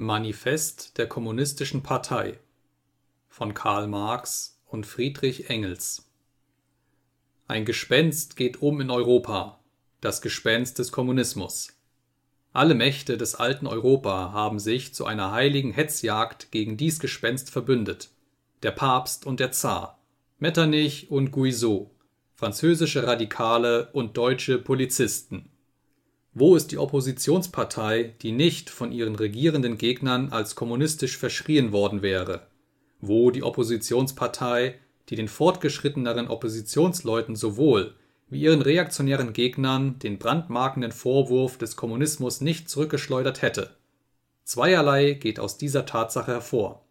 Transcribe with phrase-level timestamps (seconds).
[0.00, 2.38] Manifest der Kommunistischen Partei
[3.28, 6.08] von Karl Marx und Friedrich Engels
[7.48, 9.58] Ein Gespenst geht um in Europa,
[10.00, 11.76] das Gespenst des Kommunismus.
[12.52, 18.10] Alle Mächte des alten Europa haben sich zu einer heiligen Hetzjagd gegen dies Gespenst verbündet.
[18.62, 19.98] Der Papst und der Zar,
[20.38, 21.90] Metternich und Guizot,
[22.36, 25.50] französische Radikale und deutsche Polizisten
[26.38, 32.46] wo ist die Oppositionspartei, die nicht von ihren regierenden Gegnern als kommunistisch verschrien worden wäre?
[33.00, 37.94] Wo die Oppositionspartei, die den fortgeschritteneren Oppositionsleuten sowohl
[38.30, 43.70] wie ihren reaktionären Gegnern den brandmarkenden Vorwurf des Kommunismus nicht zurückgeschleudert hätte?
[44.44, 46.84] Zweierlei geht aus dieser Tatsache hervor.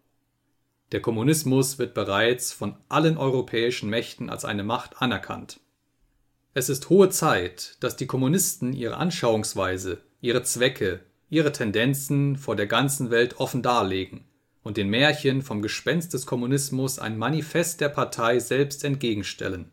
[0.91, 5.59] Der Kommunismus wird bereits von allen europäischen Mächten als eine Macht anerkannt
[6.57, 12.65] es ist hohe Zeit, dass die Kommunisten ihre Anschauungsweise, ihre Zwecke, ihre Tendenzen vor der
[12.65, 14.25] ganzen Welt offen darlegen
[14.63, 19.69] und den Märchen vom Gespenst des Kommunismus ein Manifest der Partei selbst entgegenstellen.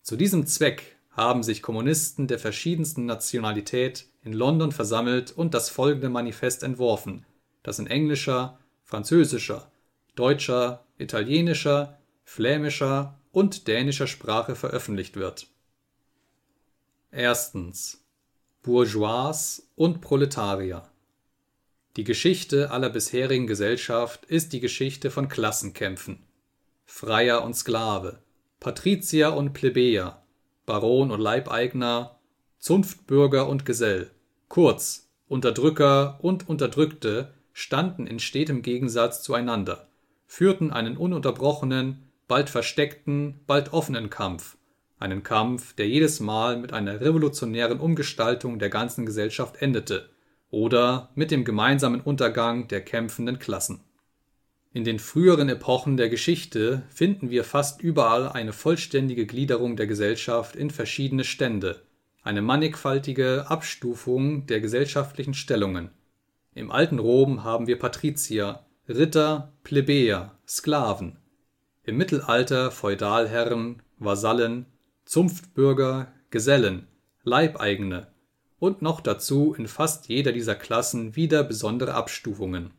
[0.00, 6.08] Zu diesem Zweck haben sich Kommunisten der verschiedensten Nationalität in London versammelt und das folgende
[6.08, 7.26] Manifest entworfen,
[7.64, 9.72] das in englischer, französischer,
[10.14, 15.48] deutscher, italienischer, flämischer und dänischer Sprache veröffentlicht wird
[17.18, 18.04] Erstens
[18.62, 20.86] Bourgeois und Proletarier.
[21.96, 26.26] Die Geschichte aller bisherigen Gesellschaft ist die Geschichte von Klassenkämpfen.
[26.84, 28.18] Freier und Sklave,
[28.60, 30.26] Patrizier und Plebejer,
[30.66, 32.18] Baron und Leibeigner,
[32.58, 34.10] Zunftbürger und Gesell,
[34.48, 39.88] kurz Unterdrücker und Unterdrückte standen in stetem Gegensatz zueinander,
[40.26, 44.55] führten einen ununterbrochenen, bald versteckten, bald offenen Kampf
[44.98, 50.08] einen Kampf, der jedes Mal mit einer revolutionären Umgestaltung der ganzen Gesellschaft endete
[50.50, 53.80] oder mit dem gemeinsamen Untergang der kämpfenden Klassen.
[54.72, 60.54] In den früheren Epochen der Geschichte finden wir fast überall eine vollständige Gliederung der Gesellschaft
[60.54, 61.82] in verschiedene Stände,
[62.22, 65.90] eine mannigfaltige Abstufung der gesellschaftlichen Stellungen.
[66.54, 71.16] Im alten Rom haben wir Patrizier, Ritter, Plebejer, Sklaven.
[71.84, 74.66] Im Mittelalter Feudalherren, Vasallen,
[75.06, 76.88] Zunftbürger, Gesellen,
[77.22, 78.08] Leibeigene
[78.58, 82.72] und noch dazu in fast jeder dieser Klassen wieder besondere Abstufungen.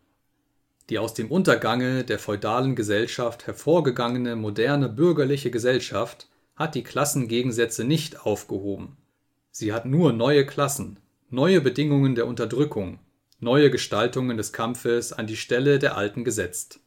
[0.90, 6.28] Die aus dem Untergange der feudalen Gesellschaft hervorgegangene moderne bürgerliche Gesellschaft
[6.58, 8.98] hat die Klassengegensätze nicht aufgehoben.
[9.52, 11.00] Sie hat nur neue Klassen,
[11.30, 13.00] neue Bedingungen der Unterdrückung,
[13.40, 16.82] neue Gestaltungen des Kampfes an die Stelle der alten gesetzt.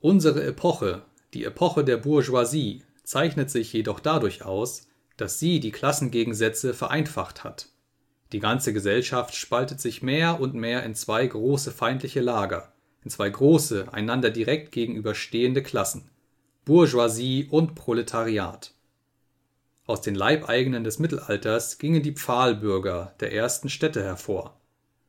[0.00, 2.82] Unsere Epoche, die Epoche der Bourgeoisie,
[3.12, 7.68] zeichnet sich jedoch dadurch aus, dass sie die Klassengegensätze vereinfacht hat.
[8.32, 12.72] Die ganze Gesellschaft spaltet sich mehr und mehr in zwei große feindliche Lager,
[13.04, 16.10] in zwei große, einander direkt gegenüberstehende Klassen
[16.64, 18.72] Bourgeoisie und Proletariat.
[19.84, 24.58] Aus den Leibeigenen des Mittelalters gingen die Pfahlbürger der ersten Städte hervor.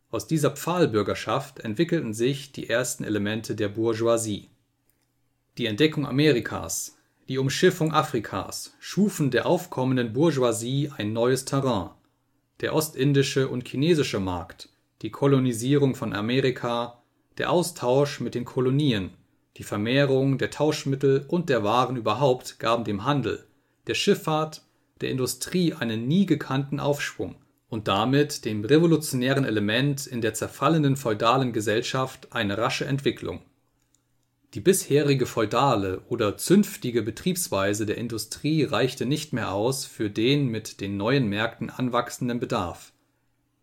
[0.09, 4.49] Aus dieser Pfahlbürgerschaft entwickelten sich die ersten Elemente der Bourgeoisie.
[5.57, 6.97] Die Entdeckung Amerikas,
[7.29, 11.91] die Umschiffung Afrikas schufen der aufkommenden Bourgeoisie ein neues Terrain.
[12.59, 14.67] Der ostindische und chinesische Markt,
[15.01, 17.01] die Kolonisierung von Amerika,
[17.37, 19.11] der Austausch mit den Kolonien,
[19.55, 23.47] die Vermehrung der Tauschmittel und der Waren überhaupt gaben dem Handel,
[23.87, 24.61] der Schifffahrt,
[24.99, 27.35] der Industrie einen nie gekannten Aufschwung
[27.69, 33.39] und damit dem revolutionären Element in der zerfallenden feudalen Gesellschaft eine rasche Entwicklung
[34.53, 40.79] die bisherige feudale oder zünftige Betriebsweise der Industrie reichte nicht mehr aus für den mit
[40.79, 42.93] den neuen Märkten anwachsenden Bedarf.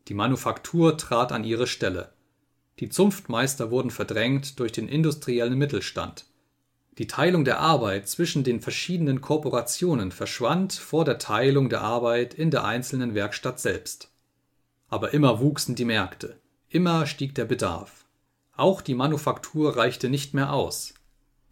[0.08, 2.12] Die Manufaktur trat an ihre Stelle.
[2.80, 6.26] Die Zunftmeister wurden verdrängt durch den industriellen Mittelstand.
[6.98, 12.50] Die Teilung der Arbeit zwischen den verschiedenen Korporationen verschwand vor der Teilung der Arbeit in
[12.50, 14.10] der einzelnen Werkstatt selbst.
[14.88, 17.99] Aber immer wuchsen die Märkte, immer stieg der Bedarf
[18.56, 20.94] auch die Manufaktur reichte nicht mehr aus.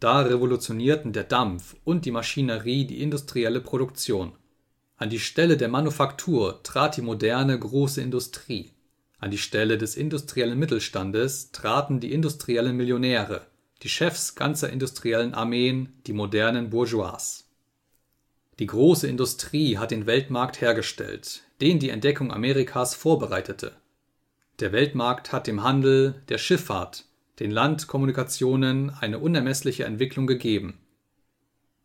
[0.00, 4.32] Da revolutionierten der Dampf und die Maschinerie die industrielle Produktion.
[4.96, 8.72] An die Stelle der Manufaktur trat die moderne große Industrie.
[9.18, 13.46] An die Stelle des industriellen Mittelstandes traten die industriellen Millionäre,
[13.82, 17.44] die Chefs ganzer industriellen Armeen, die modernen Bourgeois.
[18.58, 23.76] Die große Industrie hat den Weltmarkt hergestellt, den die Entdeckung Amerikas vorbereitete
[24.60, 27.04] der Weltmarkt hat dem Handel, der Schifffahrt,
[27.38, 30.78] den Landkommunikationen eine unermessliche Entwicklung gegeben.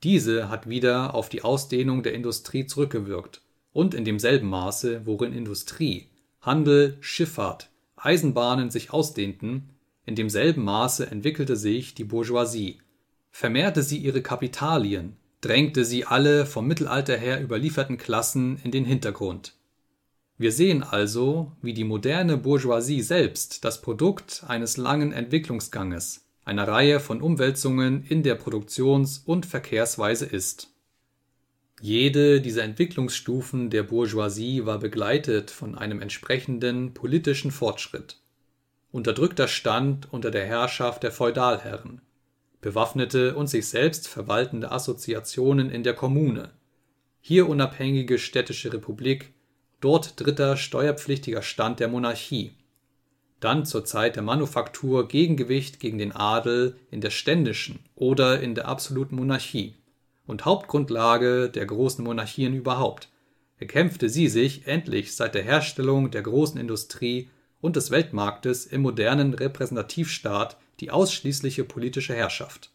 [0.04, 3.42] Diese hat wieder auf die Ausdehnung der Industrie zurückgewirkt
[3.72, 6.08] und in demselben Maße, worin Industrie,
[6.42, 9.70] Handel, Schifffahrt, Eisenbahnen sich ausdehnten,
[10.06, 12.82] In demselben Maße entwickelte sich die Bourgeoisie.
[13.32, 19.54] Vermehrte sie ihre Kapitalien, drängte sie alle vom Mittelalter her überlieferten Klassen in den Hintergrund.
[20.38, 27.00] Wir sehen also, wie die moderne Bourgeoisie selbst das Produkt eines langen Entwicklungsganges, einer Reihe
[27.00, 30.70] von Umwälzungen in der Produktions und Verkehrsweise ist.
[31.82, 38.20] Jede dieser Entwicklungsstufen der Bourgeoisie war begleitet von einem entsprechenden politischen Fortschritt.
[38.92, 42.02] Unterdrückter Stand unter der Herrschaft der Feudalherren,
[42.62, 46.52] bewaffnete und sich selbst verwaltende Assoziationen in der Kommune,
[47.20, 49.33] hier unabhängige städtische Republik,
[49.84, 52.54] dort dritter steuerpflichtiger Stand der Monarchie,
[53.42, 58.70] dann zur Zeit der Manufaktur Gegengewicht gegen den Adel in der ständischen oder in der
[58.70, 59.76] absoluten Monarchie
[60.26, 63.10] und Hauptgrundlage der großen Monarchien überhaupt,
[63.58, 67.30] erkämpfte sie sich endlich seit der Herstellung der großen Industrie
[67.60, 72.72] und des Weltmarktes im modernen Repräsentativstaat die ausschließliche politische Herrschaft.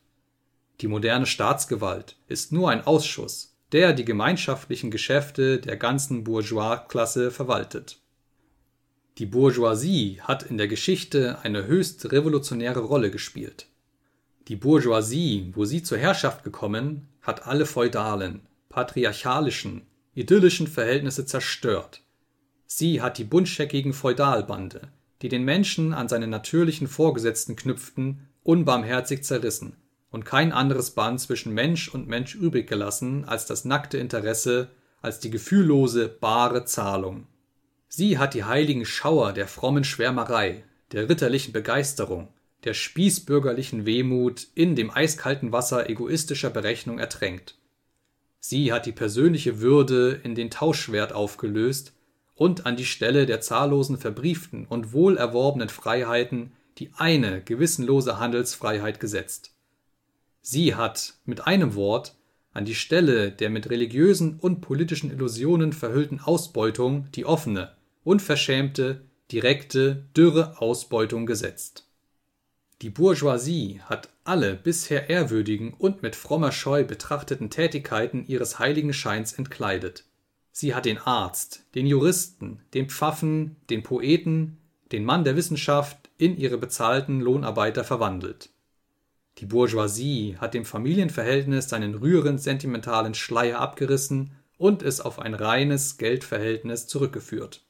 [0.83, 7.99] Die moderne Staatsgewalt ist nur ein Ausschuss, der die gemeinschaftlichen Geschäfte der ganzen Bourgeoisklasse verwaltet.
[9.19, 13.67] Die Bourgeoisie hat in der Geschichte eine höchst revolutionäre Rolle gespielt.
[14.47, 19.83] Die Bourgeoisie, wo sie zur Herrschaft gekommen, hat alle feudalen, patriarchalischen,
[20.15, 22.01] idyllischen Verhältnisse zerstört.
[22.67, 24.89] Sie hat die buntscheckigen Feudalbande,
[25.21, 29.77] die den Menschen an seine natürlichen Vorgesetzten knüpften, unbarmherzig zerrissen
[30.11, 34.71] und kein anderes Band zwischen Mensch und Mensch übrig gelassen als das nackte Interesse,
[35.01, 37.27] als die gefühllose, bare Zahlung.
[37.89, 42.29] Sie hat die heiligen Schauer der frommen Schwärmerei, der ritterlichen Begeisterung,
[42.65, 47.57] der spießbürgerlichen Wehmut in dem eiskalten Wasser egoistischer Berechnung ertränkt.
[48.41, 51.93] Sie hat die persönliche Würde in den Tauschwert aufgelöst
[52.35, 59.58] und an die Stelle der zahllosen verbrieften und wohlerworbenen Freiheiten die eine gewissenlose Handelsfreiheit gesetzt.
[60.41, 62.15] Sie hat, mit einem Wort,
[62.53, 67.73] an die Stelle der mit religiösen und politischen Illusionen verhüllten Ausbeutung die offene,
[68.05, 71.87] unverschämte, direkte, dürre Ausbeutung gesetzt.
[72.81, 79.33] Die Bourgeoisie hat alle bisher ehrwürdigen und mit frommer Scheu betrachteten Tätigkeiten ihres heiligen Scheins
[79.33, 80.05] entkleidet.
[80.53, 84.59] Sie hat den Arzt, den Juristen, den Pfaffen, den Poeten,
[84.93, 88.51] den Mann der Wissenschaft in ihre bezahlten Lohnarbeiter verwandelt.
[89.39, 95.97] Die Bourgeoisie hat dem Familienverhältnis seinen rührend sentimentalen Schleier abgerissen und es auf ein reines
[95.97, 97.65] Geldverhältnis zurückgeführt.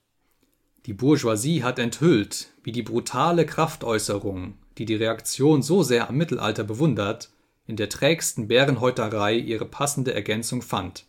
[0.87, 6.65] Die Bourgeoisie hat enthüllt, wie die brutale Kraftäußerung, die die Reaktion so sehr am Mittelalter
[6.65, 7.31] bewundert,
[7.67, 11.05] in der trägsten Bärenhäuterei ihre passende Ergänzung fand.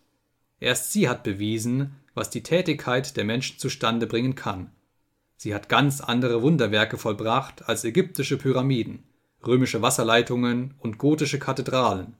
[0.59, 4.71] Erst sie hat bewiesen, was die Tätigkeit der Menschen zustande bringen kann.
[5.37, 9.05] Sie hat ganz andere Wunderwerke vollbracht als ägyptische Pyramiden,
[9.45, 12.15] römische Wasserleitungen und gotische Kathedralen.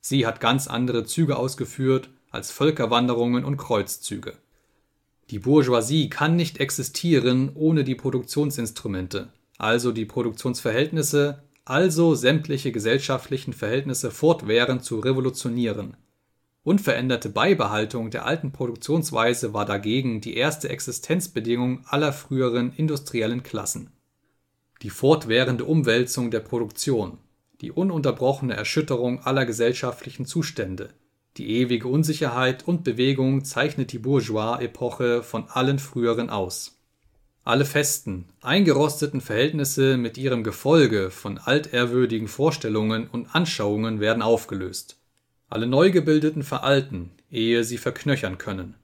[0.00, 4.34] Sie hat ganz andere Züge ausgeführt als Völkerwanderungen und Kreuzzüge.
[5.30, 14.10] Die Bourgeoisie kann nicht existieren ohne die Produktionsinstrumente, also die Produktionsverhältnisse, also sämtliche gesellschaftlichen Verhältnisse
[14.10, 15.96] fortwährend zu revolutionieren.
[16.62, 23.90] Unveränderte Beibehaltung der alten Produktionsweise war dagegen die erste Existenzbedingung aller früheren industriellen Klassen.
[24.84, 27.18] Die fortwährende Umwälzung der Produktion,
[27.60, 30.90] die ununterbrochene Erschütterung aller gesellschaftlichen Zustände,
[31.36, 36.74] die ewige Unsicherheit und Bewegung zeichnet die Bourgeois-Epoche von allen früheren aus
[37.46, 44.96] alle festen, eingerosteten Verhältnisse mit ihrem Gefolge von altehrwürdigen Vorstellungen und Anschauungen werden aufgelöst.
[45.50, 48.76] Alle Neugebildeten veralten, ehe sie verknöchern können.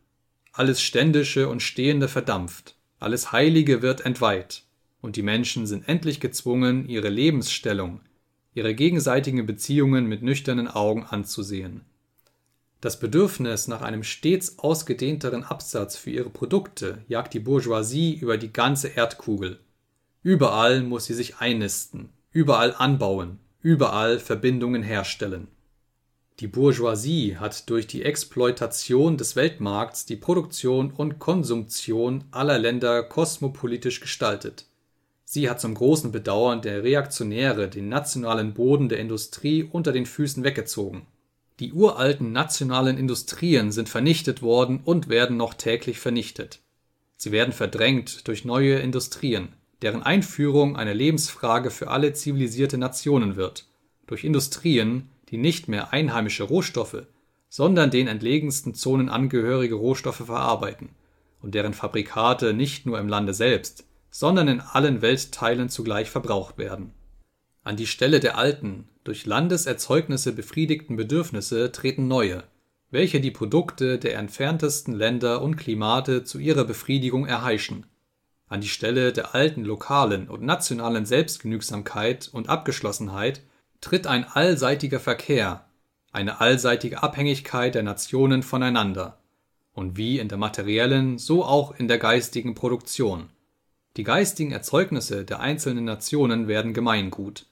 [0.53, 4.65] Alles Ständische und Stehende verdampft, alles Heilige wird entweiht,
[5.01, 8.01] und die Menschen sind endlich gezwungen, ihre Lebensstellung,
[8.55, 11.83] ihre gegenseitigen Beziehungen mit nüchternen Augen anzusehen
[12.81, 18.53] das Bedürfnis nach einem stets ausgedehnteren Absatz für ihre Produkte jagt die Bourgeoisie über die
[18.53, 19.61] ganze Erdkugel.
[20.23, 25.49] Überall muss sie sich einnisten, überall anbauen, überall Verbindungen herstellen.
[26.39, 34.01] Die Bourgeoisie hat durch die Exploitation des Weltmarkts die Produktion und Konsumption aller Länder kosmopolitisch
[34.01, 34.65] gestaltet.
[35.33, 40.43] Sie hat zum großen Bedauern der Reaktionäre den nationalen Boden der Industrie unter den Füßen
[40.43, 41.07] weggezogen
[41.61, 46.61] die uralten nationalen Industrien sind vernichtet worden und werden noch täglich vernichtet.
[47.17, 49.49] Sie werden verdrängt durch neue Industrien,
[49.83, 53.67] deren Einführung eine Lebensfrage für alle zivilisierte Nationen wird,
[54.07, 57.03] durch Industrien, die nicht mehr einheimische Rohstoffe,
[57.51, 60.89] sondern den entlegensten Zonen angehörige Rohstoffe verarbeiten
[61.43, 66.93] und deren Fabrikate nicht nur im Lande selbst, sondern in allen Weltteilen zugleich verbraucht werden.
[67.63, 72.45] An die Stelle der alten, durch Landeserzeugnisse befriedigten Bedürfnisse treten neue,
[72.91, 77.87] welche die Produkte der entferntesten Länder und Klimate zu ihrer Befriedigung erheischen.
[78.49, 83.43] An die Stelle der alten lokalen und nationalen Selbstgenügsamkeit und Abgeschlossenheit
[83.81, 85.67] tritt ein allseitiger Verkehr,
[86.13, 89.19] eine allseitige Abhängigkeit der Nationen voneinander,
[89.73, 93.29] und wie in der materiellen, so auch in der geistigen Produktion.
[94.01, 97.45] Die geistigen Erzeugnisse der einzelnen Nationen werden Gemeingut.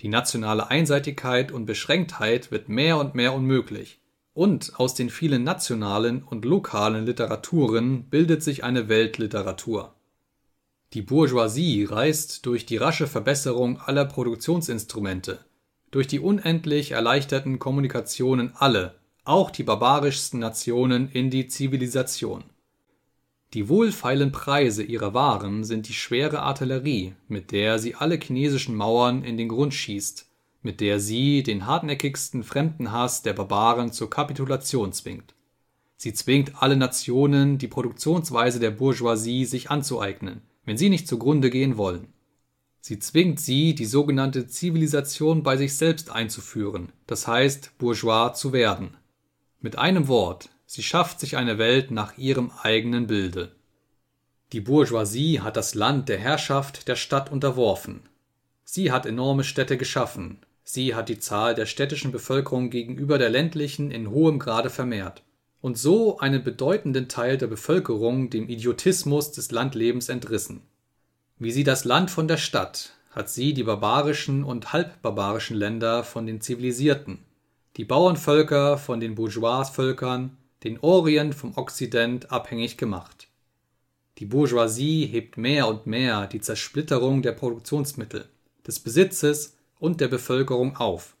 [0.00, 3.98] Die nationale Einseitigkeit und Beschränktheit wird mehr und mehr unmöglich,
[4.34, 9.94] und aus den vielen nationalen und lokalen Literaturen bildet sich eine Weltliteratur.
[10.92, 15.38] Die Bourgeoisie reist durch die rasche Verbesserung aller Produktionsinstrumente,
[15.90, 22.44] durch die unendlich erleichterten Kommunikationen alle, auch die barbarischsten Nationen in die Zivilisation.
[23.54, 29.24] Die wohlfeilen Preise ihrer Waren sind die schwere Artillerie, mit der sie alle chinesischen Mauern
[29.24, 30.28] in den Grund schießt,
[30.60, 35.34] mit der sie den hartnäckigsten Fremdenhass der Barbaren zur Kapitulation zwingt.
[35.96, 41.78] Sie zwingt alle Nationen, die Produktionsweise der Bourgeoisie sich anzueignen, wenn sie nicht zugrunde gehen
[41.78, 42.08] wollen.
[42.80, 48.96] Sie zwingt sie, die sogenannte Zivilisation bei sich selbst einzuführen, das heißt bourgeois zu werden.
[49.60, 53.52] Mit einem Wort, sie schafft sich eine Welt nach ihrem eigenen Bilde.
[54.52, 58.02] Die Bourgeoisie hat das Land der Herrschaft der Stadt unterworfen.
[58.64, 63.90] Sie hat enorme Städte geschaffen, sie hat die Zahl der städtischen Bevölkerung gegenüber der ländlichen
[63.90, 65.22] in hohem Grade vermehrt
[65.62, 70.60] und so einen bedeutenden Teil der Bevölkerung dem Idiotismus des Landlebens entrissen.
[71.38, 76.26] Wie sie das Land von der Stadt, hat sie die barbarischen und halbbarbarischen Länder von
[76.26, 77.20] den zivilisierten,
[77.78, 83.28] die Bauernvölker von den Bourgeoisvölkern, den Orient vom Okzident abhängig gemacht.
[84.18, 88.28] Die Bourgeoisie hebt mehr und mehr die Zersplitterung der Produktionsmittel,
[88.66, 91.16] des Besitzes und der Bevölkerung auf.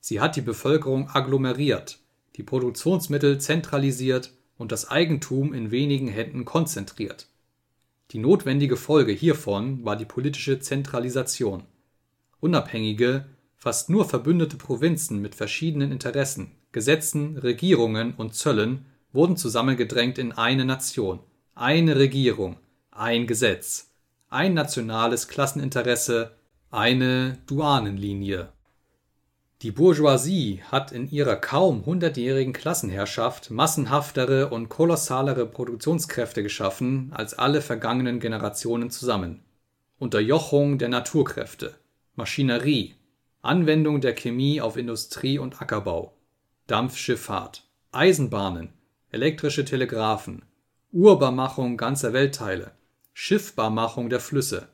[0.00, 1.98] Sie hat die Bevölkerung agglomeriert,
[2.36, 7.28] die Produktionsmittel zentralisiert und das Eigentum in wenigen Händen konzentriert
[8.12, 11.64] die notwendige Folge hiervon war die politische Zentralisation.
[12.40, 20.30] Unabhängige, fast nur verbündete Provinzen mit verschiedenen Interessen, Gesetzen, Regierungen und Zöllen wurden zusammengedrängt in
[20.30, 21.18] eine Nation,
[21.56, 22.54] eine Regierung,
[22.92, 23.90] ein Gesetz,
[24.28, 26.36] ein nationales Klasseninteresse,
[26.70, 28.50] eine Duanenlinie.
[29.62, 37.60] Die Bourgeoisie hat in ihrer kaum hundertjährigen Klassenherrschaft massenhaftere und kolossalere Produktionskräfte geschaffen als alle
[37.60, 39.42] vergangenen Generationen zusammen.
[39.98, 41.74] Unterjochung der Naturkräfte,
[42.14, 42.94] Maschinerie,
[43.42, 46.17] Anwendung der Chemie auf Industrie und Ackerbau,
[46.68, 48.72] Dampfschifffahrt, Eisenbahnen,
[49.10, 50.44] elektrische Telegraphen,
[50.92, 52.70] Urbarmachung ganzer Weltteile,
[53.12, 54.68] Schiffbarmachung der Flüsse,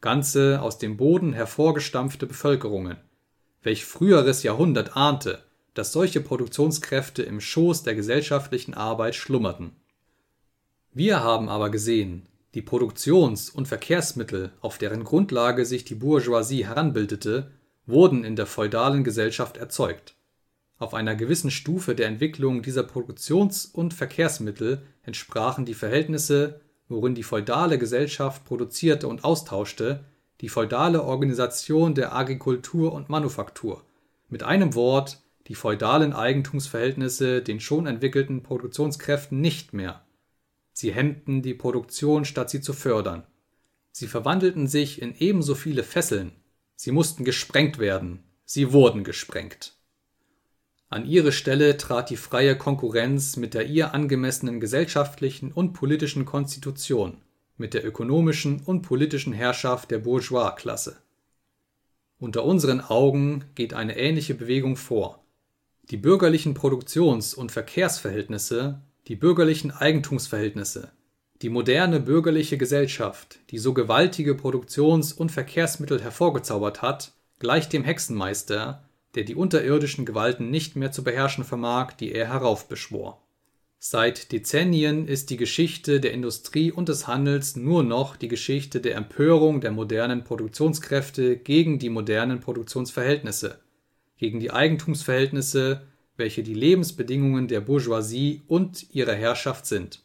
[0.00, 2.98] ganze aus dem Boden hervorgestampfte Bevölkerungen
[3.66, 5.42] welch früheres Jahrhundert ahnte,
[5.74, 9.72] dass solche Produktionskräfte im Schoß der gesellschaftlichen Arbeit schlummerten.
[10.94, 17.50] Wir haben aber gesehen, die Produktions- und Verkehrsmittel, auf deren Grundlage sich die Bourgeoisie heranbildete,
[17.86, 20.14] wurden in der feudalen Gesellschaft erzeugt.
[20.78, 27.22] Auf einer gewissen Stufe der Entwicklung dieser Produktions- und Verkehrsmittel entsprachen die Verhältnisse, worin die
[27.22, 30.04] feudale Gesellschaft produzierte und austauschte,
[30.42, 33.84] die feudale Organisation der Agrikultur und Manufaktur,
[34.28, 40.04] mit einem Wort die feudalen Eigentumsverhältnisse den schon entwickelten Produktionskräften nicht mehr.
[40.72, 43.24] Sie hemmten die Produktion, statt sie zu fördern.
[43.92, 46.32] Sie verwandelten sich in ebenso viele Fesseln.
[46.74, 48.24] Sie mussten gesprengt werden.
[48.44, 49.75] Sie wurden gesprengt.
[50.88, 57.18] An ihre Stelle trat die freie Konkurrenz mit der ihr angemessenen gesellschaftlichen und politischen Konstitution
[57.56, 60.98] mit der ökonomischen und politischen Herrschaft der Bourgeoisklasse.
[62.18, 65.24] Unter unseren Augen geht eine ähnliche Bewegung vor.
[65.90, 70.92] Die bürgerlichen Produktions- und Verkehrsverhältnisse, die bürgerlichen Eigentumsverhältnisse,
[71.42, 78.85] die moderne bürgerliche Gesellschaft, die so gewaltige Produktions- und Verkehrsmittel hervorgezaubert hat, gleicht dem Hexenmeister,
[79.16, 83.20] der die unterirdischen Gewalten nicht mehr zu beherrschen vermag, die er heraufbeschwor
[83.78, 88.96] Seit Dezennien ist die Geschichte der Industrie und des Handels nur noch die Geschichte der
[88.96, 93.60] Empörung der modernen Produktionskräfte gegen die modernen Produktionsverhältnisse,
[94.16, 100.02] gegen die Eigentumsverhältnisse, welche die Lebensbedingungen der Bourgeoisie und ihrer Herrschaft sind.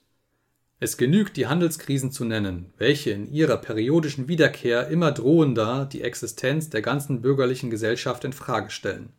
[0.81, 6.69] Es genügt, die Handelskrisen zu nennen, welche in ihrer periodischen Wiederkehr immer drohender die Existenz
[6.69, 9.13] der ganzen bürgerlichen Gesellschaft in Frage stellen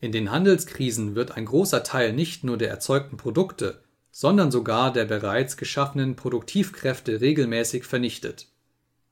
[0.00, 5.04] in den Handelskrisen wird ein großer Teil nicht nur der erzeugten Produkte, sondern sogar der
[5.04, 8.46] bereits geschaffenen Produktivkräfte regelmäßig vernichtet.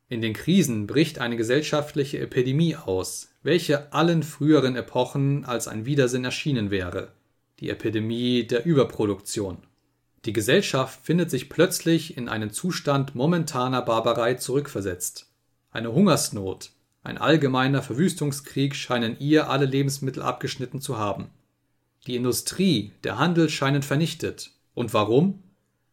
[0.08, 6.24] In den Krisen bricht eine gesellschaftliche Epidemie aus, welche allen früheren Epochen als ein Widersinn
[6.24, 7.12] erschienen wäre,
[7.58, 9.58] die Epidemie der Überproduktion.
[10.26, 15.30] Die Gesellschaft findet sich plötzlich in einen Zustand momentaner Barbarei zurückversetzt.
[15.70, 16.72] Eine Hungersnot,
[17.04, 21.30] ein allgemeiner Verwüstungskrieg scheinen ihr alle Lebensmittel abgeschnitten zu haben.
[22.08, 24.50] Die Industrie, der Handel scheinen vernichtet.
[24.74, 25.44] Und warum?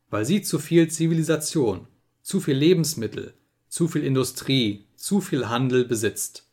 [0.10, 1.88] Weil sie zu viel Zivilisation,
[2.24, 3.36] zu viel Lebensmittel,
[3.68, 6.48] zu viel Industrie, zu viel Handel besitzt.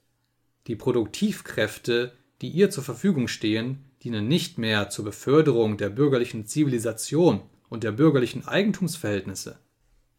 [0.66, 7.40] Die Produktivkräfte, die ihr zur Verfügung stehen, dienen nicht mehr zur Beförderung der bürgerlichen Zivilisation
[7.70, 9.58] und der bürgerlichen Eigentumsverhältnisse.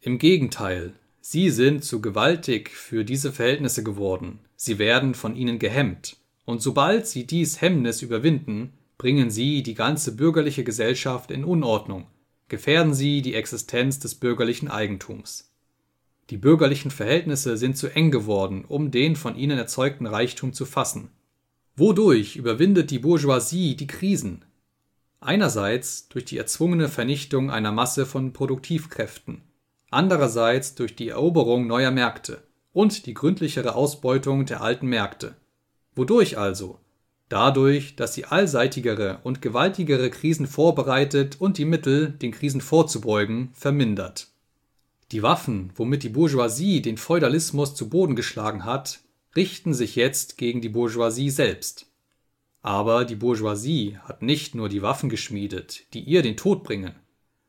[0.00, 6.16] Im Gegenteil, sie sind zu gewaltig für diese Verhältnisse geworden, sie werden von ihnen gehemmt,
[6.44, 12.06] und sobald sie dies Hemmnis überwinden, bringen sie die ganze bürgerliche Gesellschaft in Unordnung,
[12.48, 15.52] gefährden sie die Existenz des bürgerlichen Eigentums.
[16.30, 21.10] Die bürgerlichen Verhältnisse sind zu eng geworden, um den von ihnen erzeugten Reichtum zu fassen.
[21.76, 24.44] Wodurch überwindet die Bourgeoisie die Krisen?
[25.24, 29.42] Einerseits durch die erzwungene Vernichtung einer Masse von Produktivkräften,
[29.88, 35.36] andererseits durch die Eroberung neuer Märkte und die gründlichere Ausbeutung der alten Märkte.
[35.94, 36.80] Wodurch also?
[37.28, 44.26] Dadurch, dass sie allseitigere und gewaltigere Krisen vorbereitet und die Mittel, den Krisen vorzubeugen, vermindert.
[45.12, 48.98] Die Waffen, womit die Bourgeoisie den Feudalismus zu Boden geschlagen hat,
[49.36, 51.91] richten sich jetzt gegen die Bourgeoisie selbst.
[52.62, 56.94] Aber die Bourgeoisie hat nicht nur die Waffen geschmiedet, die ihr den Tod bringen.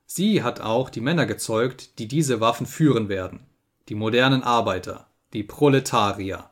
[0.06, 3.46] Sie hat auch die Männer gezeugt, die diese Waffen führen werden.
[3.90, 6.50] Die modernen Arbeiter, die Proletarier.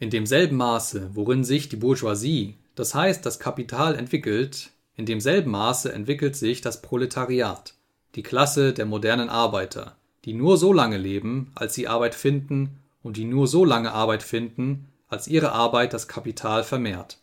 [0.00, 5.92] In demselben Maße, worin sich die Bourgeoisie, das heißt das Kapital entwickelt, in demselben Maße
[5.92, 7.74] entwickelt sich das Proletariat,
[8.14, 13.16] die Klasse der modernen Arbeiter, die nur so lange leben, als sie Arbeit finden, und
[13.16, 17.18] die nur so lange Arbeit finden, als ihre Arbeit das Kapital vermehrt.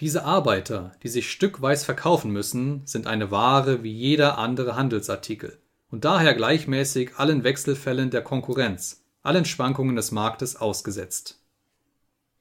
[0.00, 6.04] Diese Arbeiter, die sich stückweise verkaufen müssen, sind eine Ware wie jeder andere Handelsartikel und
[6.04, 11.40] daher gleichmäßig allen Wechselfällen der Konkurrenz, allen Schwankungen des Marktes ausgesetzt.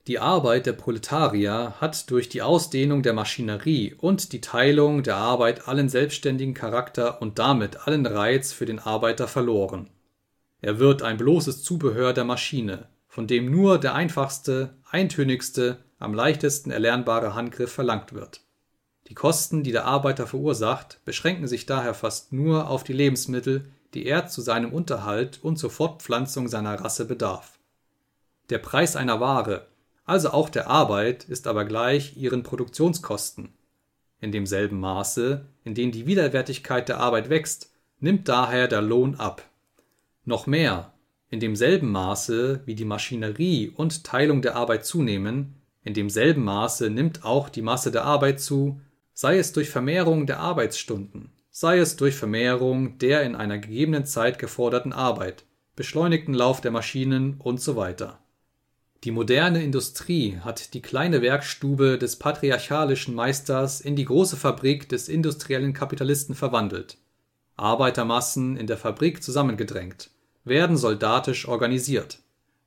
[0.07, 5.67] Die Arbeit der Proletarier hat durch die Ausdehnung der Maschinerie und die Teilung der Arbeit
[5.67, 9.91] allen selbstständigen Charakter und damit allen Reiz für den Arbeiter verloren.
[10.59, 16.71] Er wird ein bloßes Zubehör der Maschine, von dem nur der einfachste, eintönigste, am leichtesten
[16.71, 18.41] erlernbare Handgriff verlangt wird.
[19.07, 24.05] Die Kosten, die der Arbeiter verursacht, beschränken sich daher fast nur auf die Lebensmittel, die
[24.05, 27.59] er zu seinem Unterhalt und zur Fortpflanzung seiner Rasse bedarf.
[28.49, 29.67] Der Preis einer Ware
[30.05, 33.53] also auch der Arbeit ist aber gleich ihren Produktionskosten.
[34.19, 39.47] In demselben Maße, in dem die Widerwärtigkeit der Arbeit wächst, nimmt daher der Lohn ab.
[40.25, 40.93] Noch mehr,
[41.29, 47.25] in demselben Maße, wie die Maschinerie und Teilung der Arbeit zunehmen, in demselben Maße nimmt
[47.25, 48.79] auch die Masse der Arbeit zu,
[49.13, 54.39] sei es durch Vermehrung der Arbeitsstunden, sei es durch Vermehrung der in einer gegebenen Zeit
[54.39, 58.19] geforderten Arbeit, beschleunigten Lauf der Maschinen und so weiter.
[59.03, 65.09] Die moderne Industrie hat die kleine Werkstube des patriarchalischen Meisters in die große Fabrik des
[65.09, 66.97] industriellen Kapitalisten verwandelt.
[67.57, 70.09] Arbeitermassen in der Fabrik zusammengedrängt,
[70.45, 72.22] werden soldatisch organisiert.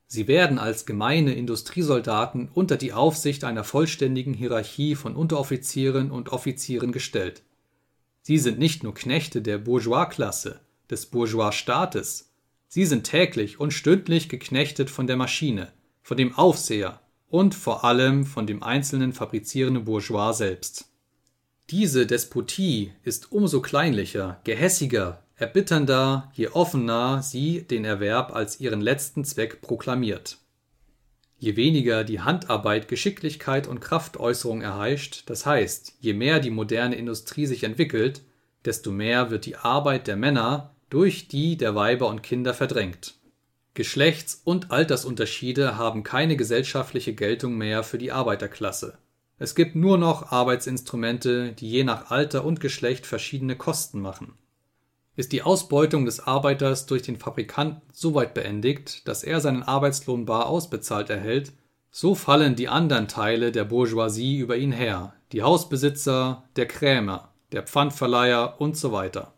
[0.08, 6.92] Sie werden als gemeine Industriesoldaten unter die Aufsicht einer vollständigen Hierarchie von Unteroffizieren und Offizieren
[6.92, 7.42] gestellt.
[8.22, 12.30] Sie sind nicht nur Knechte der Bourgeoisklasse, des Bourgeoisstaates,
[12.68, 18.24] sie sind täglich und stündlich geknechtet von der Maschine, von dem Aufseher und vor allem
[18.24, 20.86] von dem einzelnen fabrizierenden Bourgeois selbst.
[21.70, 29.24] Diese Despotie ist umso kleinlicher, gehässiger, erbitternder, je offener sie den Erwerb als ihren letzten
[29.24, 30.38] Zweck proklamiert.
[31.38, 37.46] Je weniger die Handarbeit Geschicklichkeit und Kraftäußerung erheischt, das heißt, je mehr die moderne Industrie
[37.46, 38.22] sich entwickelt,
[38.64, 43.16] desto mehr wird die Arbeit der Männer durch die der Weiber und Kinder verdrängt
[43.76, 48.96] Geschlechts und Altersunterschiede haben keine gesellschaftliche Geltung mehr für die Arbeiterklasse.
[49.38, 54.32] Es gibt nur noch Arbeitsinstrumente, die je nach Alter und Geschlecht verschiedene Kosten machen.
[55.16, 60.26] Ist die Ausbeutung des Arbeiters durch den Fabrikanten so weit beendigt, dass er seinen Arbeitslohn
[60.26, 61.52] bar ausbezahlt erhält,
[61.90, 67.62] so fallen die anderen Teile der Bourgeoisie über ihn her, die Hausbesitzer, der Krämer, der
[67.62, 69.32] Pfandverleiher und so weiter.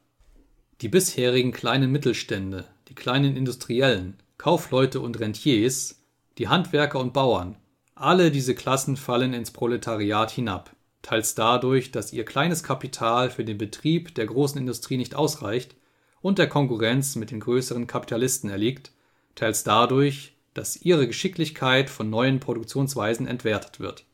[0.81, 6.03] Die bisherigen kleinen Mittelstände, die kleinen Industriellen, Kaufleute und Rentiers,
[6.38, 7.57] die Handwerker und Bauern,
[7.95, 13.58] alle diese Klassen fallen ins Proletariat hinab, teils dadurch, dass ihr kleines Kapital für den
[13.58, 15.76] Betrieb der großen Industrie nicht ausreicht
[16.20, 18.92] und der Konkurrenz mit den größeren Kapitalisten erliegt,
[19.34, 24.04] teils dadurch, dass ihre Geschicklichkeit von neuen Produktionsweisen entwertet wird.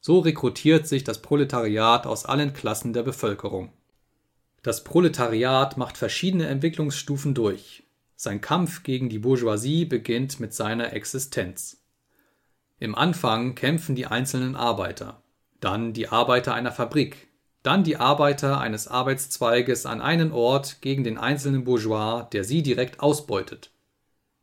[0.00, 3.72] So rekrutiert sich das Proletariat aus allen Klassen der Bevölkerung.
[4.62, 7.82] Das Proletariat macht verschiedene Entwicklungsstufen durch.
[8.14, 11.82] Sein Kampf gegen die Bourgeoisie beginnt mit seiner Existenz.
[12.78, 15.22] Im Anfang kämpfen die einzelnen Arbeiter,
[15.62, 17.28] dann die Arbeiter einer Fabrik,
[17.62, 23.00] dann die Arbeiter eines Arbeitszweiges an einen Ort gegen den einzelnen Bourgeois, der sie direkt
[23.00, 23.70] ausbeutet.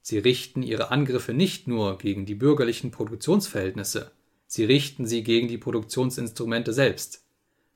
[0.02, 4.12] Sie richten ihre Angriffe nicht nur gegen die bürgerlichen Produktionsverhältnisse,
[4.48, 7.26] sie richten sie gegen die Produktionsinstrumente selbst.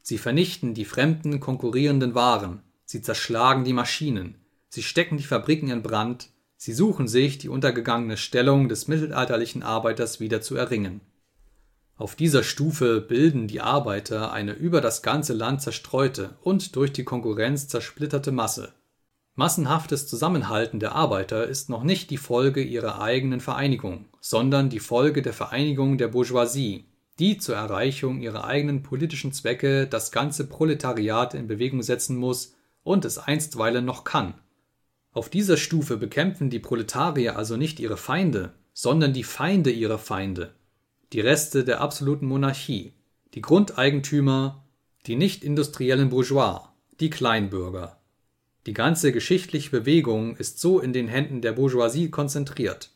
[0.01, 4.35] Sie vernichten die fremden konkurrierenden Waren, sie zerschlagen die Maschinen,
[4.69, 6.29] sie stecken die Fabriken in Brand,
[6.65, 11.01] Sie suchen sich die untergegangene Stellung des mittelalterlichen Arbeiters wieder zu erringen.
[12.03, 17.05] Auf dieser Stufe bilden die Arbeiter eine über das ganze Land zerstreute und durch die
[17.05, 18.73] Konkurrenz zersplitterte Masse.
[19.35, 25.21] Massenhaftes Zusammenhalten der Arbeiter ist noch nicht die Folge ihrer eigenen Vereinigung, sondern die Folge
[25.21, 26.89] der Vereinigung der Bourgeoisie,
[27.19, 33.05] die zur Erreichung ihrer eigenen politischen Zwecke das ganze Proletariat in Bewegung setzen muss und
[33.05, 34.33] es einstweilen noch kann
[35.13, 40.55] auf dieser Stufe bekämpfen die Proletarier also nicht ihre Feinde, sondern die Feinde ihrer Feinde,
[41.13, 42.93] die Reste der absoluten Monarchie,
[43.33, 44.63] die Grundeigentümer,
[45.05, 47.99] die nicht-industriellen Bourgeois, die Kleinbürger.
[48.65, 52.91] Die ganze geschichtliche Bewegung ist so in den Händen der Bourgeoisie konzentriert.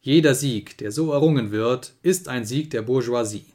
[0.00, 3.46] Jeder Sieg, der so errungen wird, ist ein Sieg der Bourgeoisie.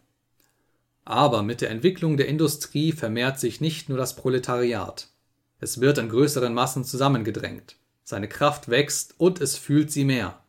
[1.04, 5.10] Aber mit der Entwicklung der Industrie vermehrt sich nicht nur das Proletariat.
[5.60, 7.76] Es wird in größeren Massen zusammengedrängt
[8.06, 10.40] seine Kraft wächst und es fühlt sie mehr.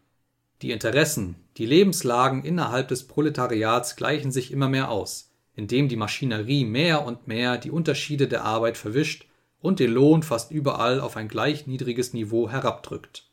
[0.63, 6.65] Die Interessen, die Lebenslagen innerhalb des Proletariats gleichen sich immer mehr aus, indem die Maschinerie
[6.65, 9.27] mehr und mehr die Unterschiede der Arbeit verwischt
[9.61, 13.31] und den Lohn fast überall auf ein gleich niedriges Niveau herabdrückt.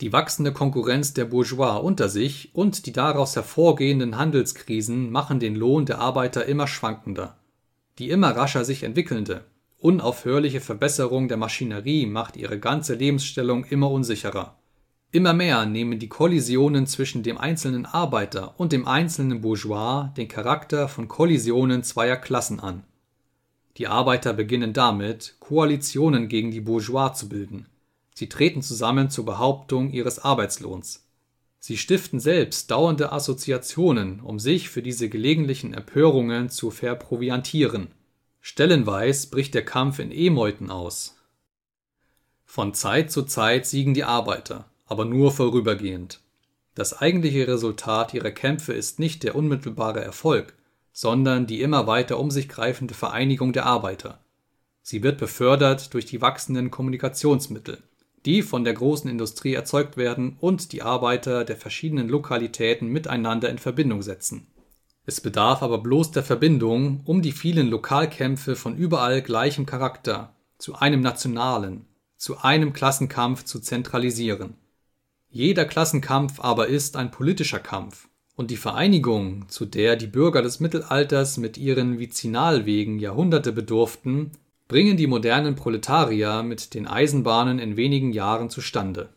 [0.00, 5.86] Die wachsende Konkurrenz der Bourgeois unter sich und die daraus hervorgehenden Handelskrisen machen den Lohn
[5.86, 7.38] der Arbeiter immer schwankender.
[7.98, 9.44] Die immer rascher sich entwickelnde,
[9.82, 14.56] Unaufhörliche Verbesserung der Maschinerie macht ihre ganze Lebensstellung immer unsicherer.
[15.12, 20.88] Immer mehr nehmen die Kollisionen zwischen dem einzelnen Arbeiter und dem einzelnen Bourgeois den Charakter
[20.88, 22.82] von Kollisionen zweier Klassen an.
[23.76, 27.66] Die Arbeiter beginnen damit, Koalitionen gegen die Bourgeois zu bilden.
[28.14, 31.06] Sie treten zusammen zur Behauptung ihres Arbeitslohns.
[31.60, 37.88] Sie stiften selbst dauernde Assoziationen, um sich für diese gelegentlichen Empörungen zu verproviantieren
[38.44, 41.16] Stellenweis bricht der Kampf in Emeuten aus.
[42.44, 46.20] Von Zeit zu Zeit siegen die Arbeiter, aber nur vorübergehend.
[46.76, 50.54] Das eigentliche Resultat ihrer Kämpfe ist nicht der unmittelbare Erfolg,
[50.92, 54.24] sondern die immer weiter um sich greifende Vereinigung der Arbeiter.
[54.82, 57.82] Sie wird befördert durch die wachsenden Kommunikationsmittel,
[58.24, 63.58] die von der großen Industrie erzeugt werden und die Arbeiter der verschiedenen Lokalitäten miteinander in
[63.58, 64.46] Verbindung setzen
[65.04, 70.76] es bedarf aber bloß der Verbindung, um die vielen Lokalkämpfe von überall gleichem Charakter zu
[70.76, 74.54] einem nationalen, zu einem Klassenkampf zu zentralisieren.
[75.34, 80.60] Jeder Klassenkampf aber ist ein politischer Kampf, und die Vereinigung, zu der die Bürger des
[80.60, 84.32] Mittelalters mit ihren Vizinalwegen Jahrhunderte bedurften,
[84.68, 89.08] bringen die modernen Proletarier mit den Eisenbahnen in wenigen Jahren zustande.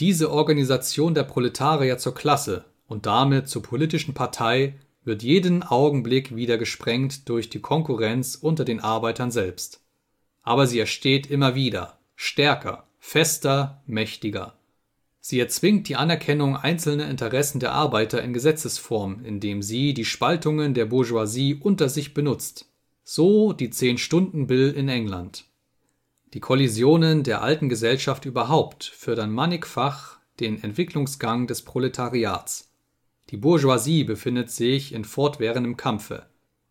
[0.00, 6.58] Diese Organisation der Proletarier zur Klasse und damit zur politischen Partei wird jeden Augenblick wieder
[6.58, 9.80] gesprengt durch die Konkurrenz unter den Arbeitern selbst.
[10.42, 14.55] Aber sie ersteht immer wieder, stärker, fester, mächtiger.
[15.28, 20.86] Sie erzwingt die Anerkennung einzelner Interessen der Arbeiter in Gesetzesform, indem sie die Spaltungen der
[20.86, 22.70] Bourgeoisie unter sich benutzt.
[23.02, 25.46] So die Zehn-Stunden-Bill in England.
[26.32, 32.70] Die Kollisionen der alten Gesellschaft überhaupt fördern mannigfach den Entwicklungsgang des Proletariats.
[33.30, 36.26] Die Bourgeoisie befindet sich in fortwährendem Kampfe,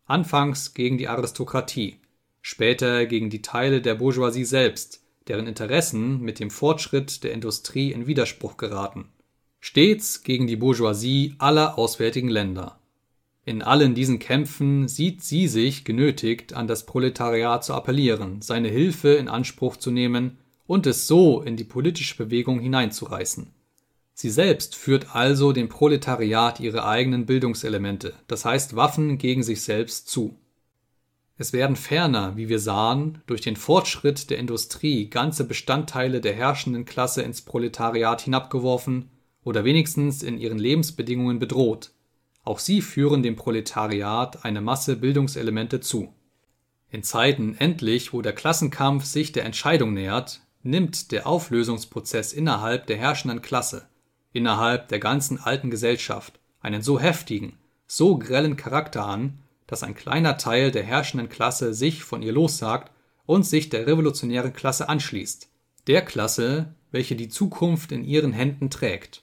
[0.06, 2.00] anfangs gegen die Aristokratie,
[2.40, 8.06] später gegen die Teile der Bourgeoisie selbst, deren Interessen mit dem Fortschritt der Industrie in
[8.06, 9.08] Widerspruch geraten,
[9.60, 12.78] stets gegen die Bourgeoisie aller auswärtigen Länder.
[13.44, 19.10] In allen diesen Kämpfen sieht sie sich genötigt, an das Proletariat zu appellieren, seine Hilfe
[19.10, 23.52] in Anspruch zu nehmen und es so in die politische Bewegung hineinzureißen
[24.18, 30.08] Sie selbst führt also dem Proletariat ihre eigenen Bildungselemente, das heißt Waffen gegen sich selbst
[30.08, 30.38] zu.
[31.38, 36.84] Es werden ferner, wie wir sahen, durch den Fortschritt der Industrie ganze Bestandteile der herrschenden
[36.84, 39.10] Klasse ins Proletariat hinabgeworfen
[39.44, 41.90] oder wenigstens in ihren Lebensbedingungen bedroht.
[42.42, 46.12] Auch sie führen dem Proletariat eine Masse Bildungselemente zu.
[46.90, 52.96] In Zeiten endlich, wo der Klassenkampf sich der Entscheidung nähert, nimmt der Auflösungsprozess innerhalb der
[52.96, 53.88] herrschenden Klasse
[54.36, 57.54] innerhalb der ganzen alten Gesellschaft einen so heftigen,
[57.86, 62.92] so grellen Charakter an, dass ein kleiner Teil der herrschenden Klasse sich von ihr lossagt
[63.26, 65.48] und sich der revolutionären Klasse anschließt,
[65.86, 69.22] der Klasse, welche die Zukunft in ihren Händen trägt.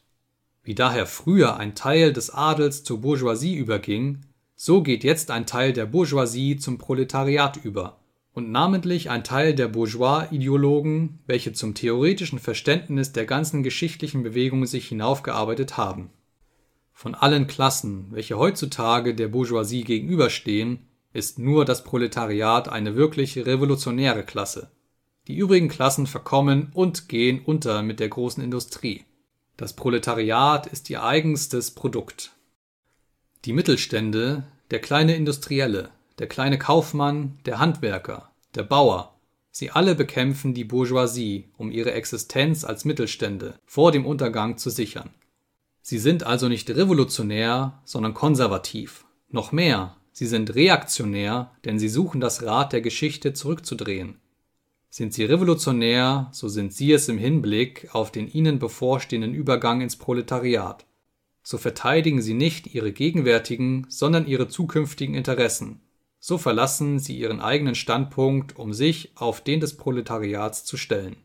[0.63, 4.21] Wie daher früher ein Teil des Adels zur Bourgeoisie überging,
[4.55, 7.99] so geht jetzt ein Teil der Bourgeoisie zum Proletariat über,
[8.33, 14.87] und namentlich ein Teil der Bourgeois-Ideologen, welche zum theoretischen Verständnis der ganzen geschichtlichen Bewegung sich
[14.87, 16.09] hinaufgearbeitet haben.
[16.93, 24.23] Von allen Klassen, welche heutzutage der Bourgeoisie gegenüberstehen, ist nur das Proletariat eine wirklich revolutionäre
[24.23, 24.71] Klasse.
[25.27, 29.05] Die übrigen Klassen verkommen und gehen unter mit der großen Industrie.
[29.57, 32.31] Das Proletariat ist ihr eigenstes Produkt.
[33.45, 39.15] Die Mittelstände, der kleine Industrielle, der kleine Kaufmann, der Handwerker, der Bauer,
[39.51, 45.11] sie alle bekämpfen die Bourgeoisie, um ihre Existenz als Mittelstände vor dem Untergang zu sichern.
[45.85, 49.05] Sie sind also nicht revolutionär, sondern konservativ.
[49.29, 54.15] Noch mehr, sie sind reaktionär, denn sie suchen das Rad der Geschichte zurückzudrehen.
[54.89, 59.97] Sind sie revolutionär, so sind sie es im Hinblick auf den ihnen bevorstehenden Übergang ins
[59.97, 60.85] Proletariat.
[61.41, 65.81] So verteidigen sie nicht ihre gegenwärtigen, sondern ihre zukünftigen Interessen,
[66.17, 71.17] so verlassen sie ihren eigenen Standpunkt, um sich auf den des Proletariats zu stellen.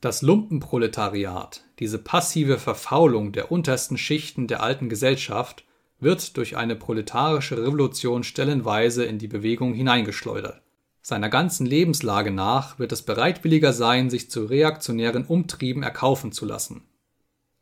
[0.00, 5.64] Das Lumpenproletariat, diese passive Verfaulung der untersten Schichten der alten Gesellschaft,
[5.98, 10.60] wird durch eine proletarische Revolution stellenweise in die Bewegung hineingeschleudert.
[11.02, 16.82] Seiner ganzen Lebenslage nach wird es bereitwilliger sein, sich zu reaktionären Umtrieben erkaufen zu lassen.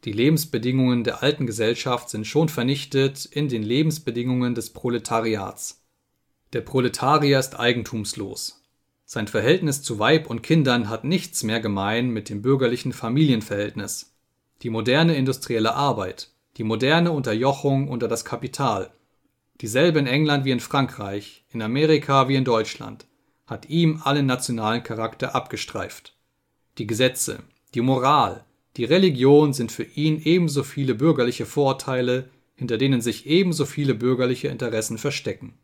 [0.05, 5.83] Die Lebensbedingungen der alten Gesellschaft sind schon vernichtet in den Lebensbedingungen des Proletariats.
[6.53, 8.64] Der Proletarier ist eigentumslos.
[9.07, 14.15] Sein Verhältnis zu Weib und Kindern hat nichts mehr gemein mit dem bürgerlichen Familienverhältnis.
[14.63, 18.93] Die moderne industrielle Arbeit, die moderne Unterjochung unter das Kapital,
[19.61, 23.07] dieselbe in England wie in Frankreich, in Amerika wie in Deutschland,
[23.47, 26.17] hat ihm allen nationalen Charakter abgestreift.
[26.79, 27.41] Die Gesetze,
[27.75, 28.45] die Moral,
[28.77, 34.49] die Religion sind für ihn ebenso viele bürgerliche Vorurteile, hinter denen sich ebenso viele bürgerliche
[34.49, 35.55] Interessen verstecken.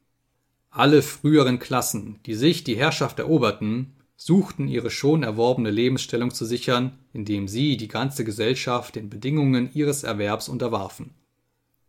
[0.71, 6.93] Alle früheren Klassen, die sich die Herrschaft eroberten, suchten ihre schon erworbene Lebensstellung zu sichern,
[7.13, 11.11] indem sie die ganze Gesellschaft den Bedingungen ihres Erwerbs unterwarfen.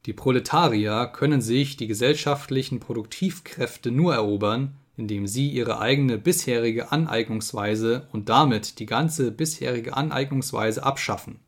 [0.07, 8.07] Die Proletarier können sich die gesellschaftlichen Produktivkräfte nur erobern, indem sie ihre eigene bisherige Aneignungsweise
[8.11, 11.39] und damit die ganze bisherige Aneignungsweise abschaffen.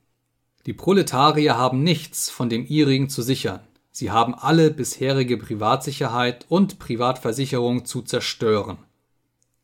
[0.68, 3.62] Die Proletarier haben nichts von dem ihrigen zu sichern,
[3.96, 8.80] Sie haben alle bisherige Privatsicherheit und Privatversicherung zu zerstören.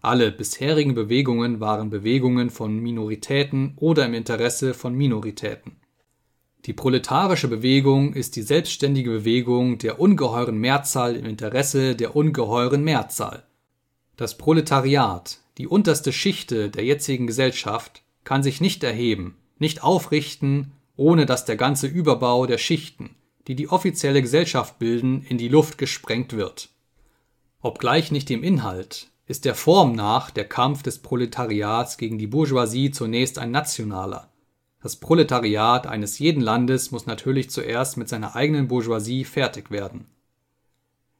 [0.01, 5.77] Alle bisherigen Bewegungen waren Bewegungen von Minoritäten oder im Interesse von Minoritäten.
[6.65, 13.47] Die proletarische Bewegung ist die selbstständige Bewegung der ungeheuren Mehrzahl im Interesse der ungeheuren Mehrzahl.
[14.15, 21.25] Das Proletariat, die unterste Schichte der jetzigen Gesellschaft, kann sich nicht erheben, nicht aufrichten, ohne
[21.25, 23.15] dass der ganze Überbau der Schichten,
[23.49, 26.69] die die offizielle Gesellschaft bilden, in die Luft gesprengt wird.
[27.61, 32.91] Obgleich nicht dem Inhalt, ist der Form nach der Kampf des Proletariats gegen die Bourgeoisie
[32.91, 34.31] zunächst ein nationaler.
[34.83, 40.05] Das Proletariat eines jeden Landes muss natürlich zuerst mit seiner eigenen Bourgeoisie fertig werden.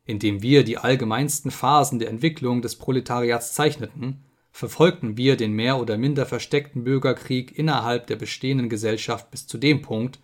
[0.06, 5.98] Indem wir die allgemeinsten Phasen der Entwicklung des Proletariats zeichneten, verfolgten wir den mehr oder
[5.98, 10.20] minder versteckten Bürgerkrieg innerhalb der bestehenden Gesellschaft bis zu dem Punkt,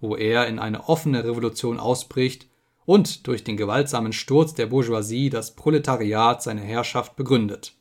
[0.00, 2.46] wo er in eine offene Revolution ausbricht
[2.84, 7.74] und durch den gewaltsamen Sturz der Bourgeoisie das Proletariat seine Herrschaft begründet.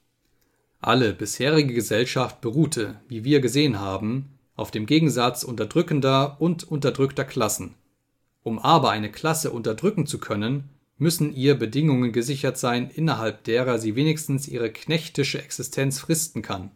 [0.82, 7.76] Alle bisherige Gesellschaft beruhte, wie wir gesehen haben, auf dem Gegensatz unterdrückender und unterdrückter Klassen.
[8.44, 13.96] Um aber eine Klasse unterdrücken zu können, müssen ihr Bedingungen gesichert sein, innerhalb derer sie
[13.96, 16.72] wenigstens ihre knechtische Existenz fristen kann.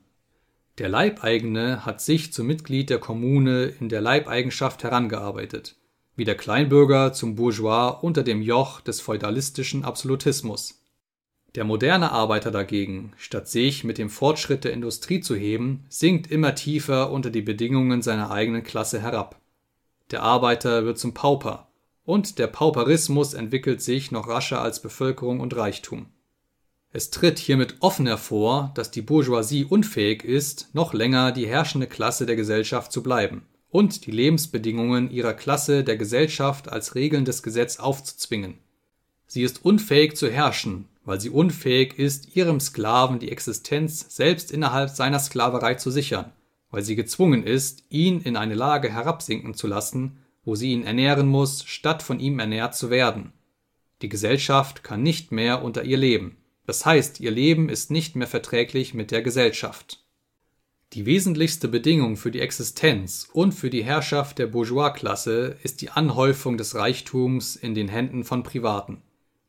[0.80, 5.76] Der Leibeigene hat sich zum Mitglied der Kommune in der Leibeigenschaft herangearbeitet,
[6.16, 10.82] wie der Kleinbürger zum Bourgeois unter dem Joch des feudalistischen Absolutismus.
[11.54, 16.56] Der moderne Arbeiter dagegen, statt sich mit dem Fortschritt der Industrie zu heben, sinkt immer
[16.56, 19.40] tiefer unter die Bedingungen seiner eigenen Klasse herab.
[20.10, 21.68] Der Arbeiter wird zum Pauper,
[22.04, 26.08] und der Pauperismus entwickelt sich noch rascher als Bevölkerung und Reichtum
[26.96, 32.28] es tritt hiermit offen hervor, dass die Bourgeoisie unfähig ist, noch länger die herrschende Klasse
[32.28, 38.60] der Gesellschaft zu bleiben und die Lebensbedingungen ihrer Klasse der Gesellschaft als regelndes Gesetz aufzuzwingen.
[39.26, 44.92] Sie ist unfähig zu herrschen, weil sie unfähig ist, ihrem Sklaven die Existenz selbst innerhalb
[44.92, 46.32] seiner Sklaverei zu sichern,
[46.70, 51.28] weil sie gezwungen ist, ihn in eine Lage herabsinken zu lassen, wo sie ihn ernähren
[51.28, 53.34] muss, statt von ihm ernährt zu werden.
[54.04, 56.38] Die Gesellschaft kann nicht mehr unter ihr leben.
[56.66, 60.04] Das heißt, ihr Leben ist nicht mehr verträglich mit der Gesellschaft.
[60.94, 66.58] Die wesentlichste Bedingung für die Existenz und für die Herrschaft der Bourgeoisklasse ist die Anhäufung
[66.58, 69.02] des Reichtums in den Händen von Privaten,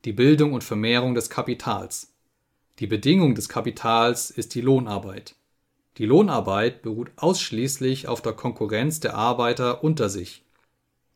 [0.07, 2.15] die Bildung und Vermehrung des Kapitals.
[2.79, 5.37] Die Bedingung des Kapitals ist die Lohnarbeit.
[5.99, 10.43] Die Lohnarbeit beruht ausschließlich auf der Konkurrenz der Arbeiter unter sich.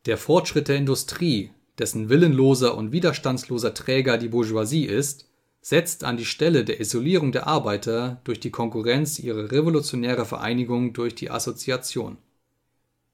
[0.05, 5.28] Der Fortschritt der Industrie, dessen willenloser und widerstandsloser Träger die Bourgeoisie ist,
[5.61, 11.15] setzt an die Stelle der Isolierung der Arbeiter durch die Konkurrenz ihre revolutionäre Vereinigung durch
[11.15, 12.17] die Assoziation.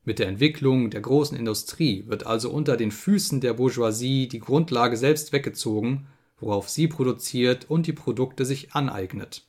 [0.03, 4.97] Mit der Entwicklung der großen Industrie wird also unter den Füßen der Bourgeoisie die Grundlage
[4.97, 9.47] selbst weggezogen, worauf sie produziert und die Produkte sich aneignet.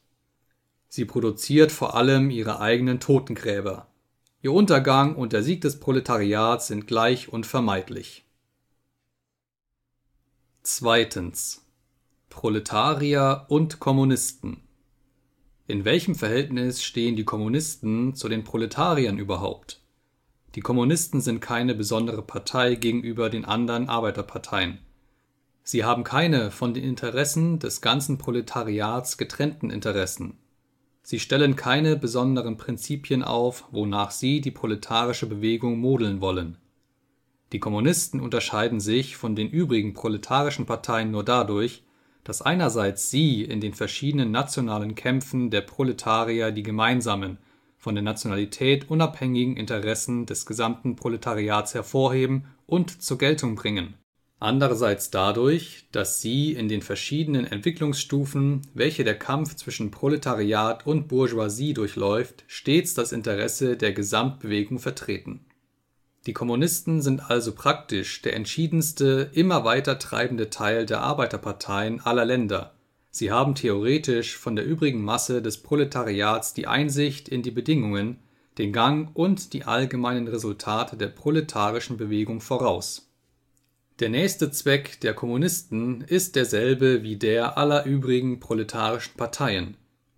[0.88, 3.88] Sie produziert vor allem ihre eigenen Totengräber.
[4.40, 8.24] Ihr Untergang und der Sieg des Proletariats sind gleich unvermeidlich.
[10.62, 11.65] Zweitens
[12.36, 14.58] Proletarier und Kommunisten.
[15.66, 19.80] In welchem Verhältnis stehen die Kommunisten zu den Proletariern überhaupt?
[20.54, 24.80] Die Kommunisten sind keine besondere Partei gegenüber den anderen Arbeiterparteien.
[25.62, 30.36] Sie haben keine von den Interessen des ganzen Proletariats getrennten Interessen.
[31.02, 36.58] Sie stellen keine besonderen Prinzipien auf, wonach sie die proletarische Bewegung modeln wollen.
[37.52, 41.85] Die Kommunisten unterscheiden sich von den übrigen proletarischen Parteien nur dadurch,
[42.26, 47.38] dass einerseits sie in den verschiedenen nationalen Kämpfen der Proletarier die gemeinsamen,
[47.78, 53.94] von der Nationalität unabhängigen Interessen des gesamten Proletariats hervorheben und zur Geltung bringen,
[54.40, 61.74] andererseits dadurch, dass sie in den verschiedenen Entwicklungsstufen, welche der Kampf zwischen Proletariat und Bourgeoisie
[61.74, 65.45] durchläuft, stets das Interesse der Gesamtbewegung vertreten
[66.26, 72.74] die Kommunisten sind also praktisch der entschiedenste, immer weiter treibende Teil der Arbeiterparteien aller Länder.
[73.12, 78.18] Sie haben theoretisch von der übrigen Masse des Proletariats die Einsicht in die Bedingungen,
[78.58, 83.08] den Gang und die allgemeinen Resultate der proletarischen Bewegung voraus.
[84.00, 89.76] Der nächste Zweck der Kommunisten ist derselbe wie der aller übrigen proletarischen Parteien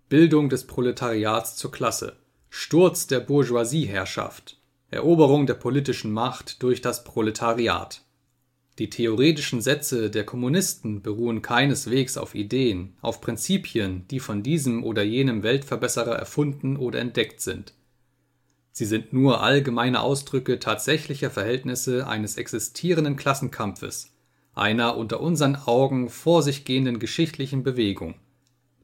[0.09, 2.15] Bildung des Proletariats zur Klasse,
[2.49, 4.58] Sturz der Bourgeoisieherrschaft
[4.91, 8.01] Eroberung der politischen Macht durch das Proletariat.
[8.79, 15.03] Die theoretischen Sätze der Kommunisten beruhen keineswegs auf Ideen, auf Prinzipien, die von diesem oder
[15.03, 17.73] jenem Weltverbesserer erfunden oder entdeckt sind.
[18.71, 24.13] Sie sind nur allgemeine Ausdrücke tatsächlicher Verhältnisse eines existierenden Klassenkampfes,
[24.55, 28.15] einer unter unseren Augen vor sich gehenden geschichtlichen Bewegung.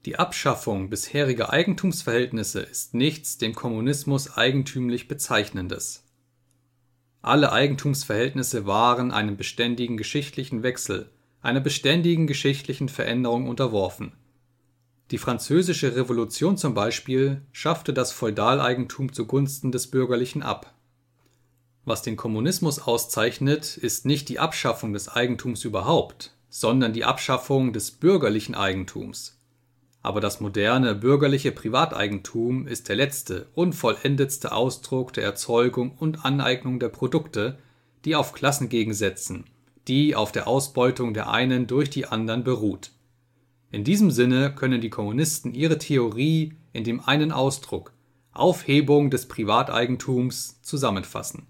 [0.06, 6.04] Die Abschaffung bisheriger Eigentumsverhältnisse ist nichts dem Kommunismus eigentümlich Bezeichnendes.
[7.24, 11.10] Alle Eigentumsverhältnisse waren einem beständigen geschichtlichen Wechsel,
[11.42, 14.12] einer beständigen geschichtlichen Veränderung unterworfen.
[15.10, 20.76] Die Französische Revolution zum Beispiel schaffte das Feudaleigentum zugunsten des Bürgerlichen ab.
[21.84, 27.90] Was den Kommunismus auszeichnet, ist nicht die Abschaffung des Eigentums überhaupt, sondern die Abschaffung des
[27.90, 29.35] bürgerlichen Eigentums
[30.06, 36.90] aber das moderne bürgerliche Privateigentum ist der letzte, unvollendetste Ausdruck der Erzeugung und Aneignung der
[36.90, 37.58] Produkte,
[38.06, 39.46] die auf Klassengegensätzen,
[39.88, 42.92] die auf der Ausbeutung der einen durch die anderen beruht.
[43.72, 47.92] In diesem Sinne können die Kommunisten ihre Theorie in dem einen Ausdruck
[48.32, 51.48] Aufhebung des Privateigentums zusammenfassen.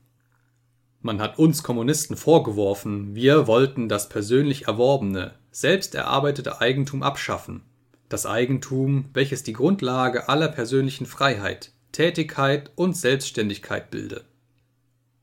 [1.02, 7.63] Man hat uns Kommunisten vorgeworfen, wir wollten das persönlich erworbene, selbst erarbeitete Eigentum abschaffen
[8.10, 14.26] das Eigentum, welches die Grundlage aller persönlichen Freiheit, Tätigkeit und Selbstständigkeit bilde.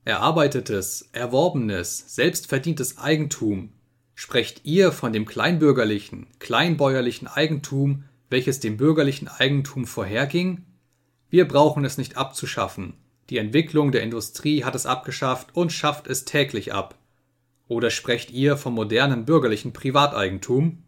[0.05, 3.69] Erarbeitetes, erworbenes, selbstverdientes Eigentum
[4.15, 10.65] sprecht ihr von dem kleinbürgerlichen, kleinbäuerlichen Eigentum, welches dem bürgerlichen Eigentum vorherging?
[11.29, 12.95] Wir brauchen es nicht abzuschaffen.
[13.29, 16.97] Die Entwicklung der Industrie hat es abgeschafft und schafft es täglich ab.
[17.67, 20.82] Oder sprecht ihr vom modernen bürgerlichen Privateigentum?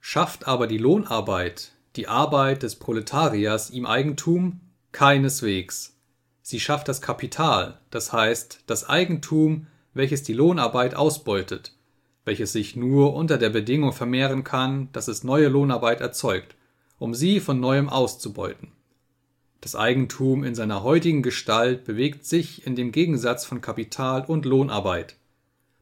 [0.00, 4.60] Schafft aber die Lohnarbeit, die Arbeit des Proletariers ihm Eigentum?
[4.92, 5.96] Keineswegs.
[6.42, 11.72] Sie schafft das Kapital, das heißt das Eigentum, welches die Lohnarbeit ausbeutet,
[12.24, 16.56] welches sich nur unter der Bedingung vermehren kann, dass es neue Lohnarbeit erzeugt,
[16.98, 18.72] um sie von neuem auszubeuten.
[19.60, 25.16] Das Eigentum in seiner heutigen Gestalt bewegt sich in dem Gegensatz von Kapital und Lohnarbeit.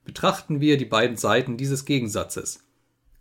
[0.05, 2.66] Betrachten wir die beiden Seiten dieses Gegensatzes.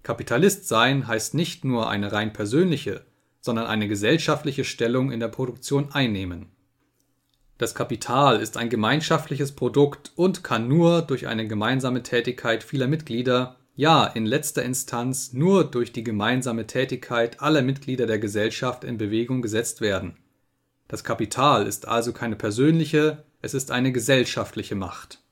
[0.06, 3.04] Kapitalist sein heißt nicht nur eine rein persönliche,
[3.42, 6.52] sondern eine gesellschaftliche Stellung in der Produktion einnehmen.
[7.58, 13.56] Das Kapital ist ein gemeinschaftliches Produkt und kann nur durch eine gemeinsame Tätigkeit vieler Mitglieder,
[13.76, 19.42] ja in letzter Instanz nur durch die gemeinsame Tätigkeit aller Mitglieder der Gesellschaft in Bewegung
[19.42, 20.18] gesetzt werden.
[20.88, 25.25] Das Kapital ist also keine persönliche, es ist eine gesellschaftliche Macht.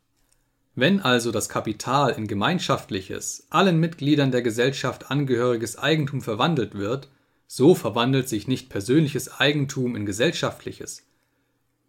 [0.75, 7.09] Wenn also das Kapital in gemeinschaftliches, allen Mitgliedern der Gesellschaft angehöriges Eigentum verwandelt wird,
[7.45, 11.05] so verwandelt sich nicht persönliches Eigentum in gesellschaftliches.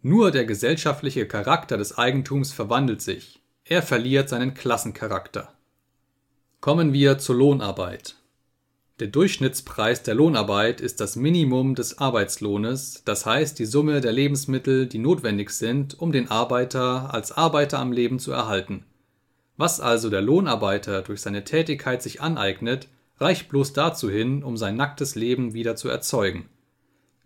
[0.03, 5.51] Nur der gesellschaftliche Charakter des Eigentums verwandelt sich, er verliert seinen Klassencharakter.
[6.61, 8.15] Kommen wir zur Lohnarbeit.
[9.01, 14.87] Der Durchschnittspreis der Lohnarbeit ist das Minimum des Arbeitslohnes, das heißt die Summe der Lebensmittel,
[14.87, 18.85] die notwendig sind, um den Arbeiter als Arbeiter am Leben zu erhalten.
[19.57, 22.87] Was also der Lohnarbeiter durch seine Tätigkeit sich aneignet,
[23.17, 26.47] reicht bloß dazu hin, um sein nacktes Leben wieder zu erzeugen.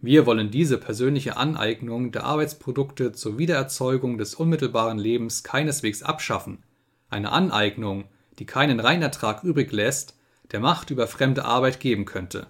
[0.02, 6.64] Wir wollen diese persönliche Aneignung der Arbeitsprodukte zur Wiedererzeugung des unmittelbaren Lebens keineswegs abschaffen.
[7.12, 8.06] Eine Aneignung,
[8.40, 10.16] die keinen Reinertrag übrig lässt,
[10.52, 12.48] der Macht über fremde Arbeit geben könnte.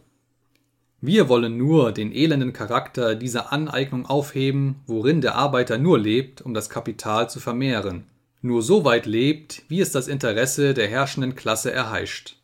[1.01, 6.53] Wir wollen nur den elenden Charakter dieser Aneignung aufheben, worin der Arbeiter nur lebt, um
[6.53, 8.05] das Kapital zu vermehren,
[8.41, 12.35] nur so weit lebt, wie es das Interesse der herrschenden Klasse erheischt.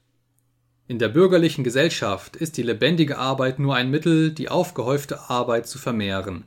[0.87, 5.77] In der bürgerlichen Gesellschaft ist die lebendige Arbeit nur ein Mittel, die aufgehäufte Arbeit zu
[5.77, 6.45] vermehren.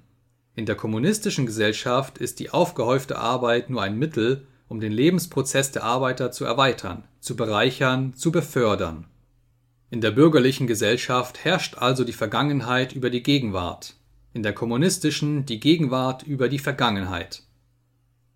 [0.54, 5.84] In der kommunistischen Gesellschaft ist die aufgehäufte Arbeit nur ein Mittel, um den Lebensprozess der
[5.84, 9.06] Arbeiter zu erweitern, zu bereichern, zu befördern.
[9.90, 13.96] In der bürgerlichen Gesellschaft herrscht also die Vergangenheit über die Gegenwart,
[14.34, 17.42] in der kommunistischen die Gegenwart über die Vergangenheit.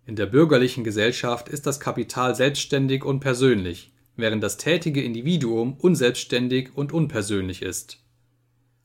[0.05, 6.71] In der bürgerlichen Gesellschaft ist das Kapital selbstständig und persönlich, während das tätige Individuum unselbstständig
[6.75, 7.99] und unpersönlich ist.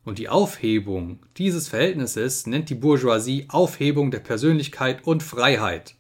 [0.05, 5.97] Und die Aufhebung dieses Verhältnisses nennt die Bourgeoisie Aufhebung der Persönlichkeit und Freiheit.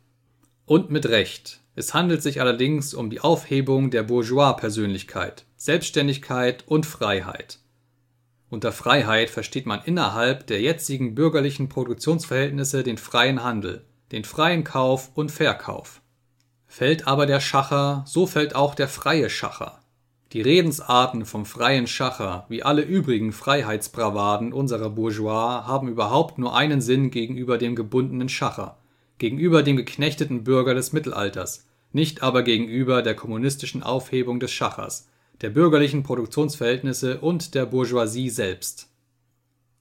[0.68, 1.60] Und mit Recht.
[1.76, 7.60] Es handelt sich allerdings um die Aufhebung der Bourgeois-Persönlichkeit, Selbstständigkeit und Freiheit.
[8.50, 15.10] Unter Freiheit versteht man innerhalb der jetzigen bürgerlichen Produktionsverhältnisse den freien Handel, den freien Kauf
[15.14, 16.02] und Verkauf.
[16.66, 19.80] Fällt aber der Schacher, so fällt auch der freie Schacher.
[20.34, 26.82] Die Redensarten vom freien Schacher, wie alle übrigen Freiheitsbravaden unserer Bourgeois, haben überhaupt nur einen
[26.82, 28.76] Sinn gegenüber dem gebundenen Schacher–
[29.18, 35.08] gegenüber dem geknechteten Bürger des Mittelalters, nicht aber gegenüber der kommunistischen Aufhebung des Schachers,
[35.40, 38.88] der bürgerlichen Produktionsverhältnisse und der Bourgeoisie selbst.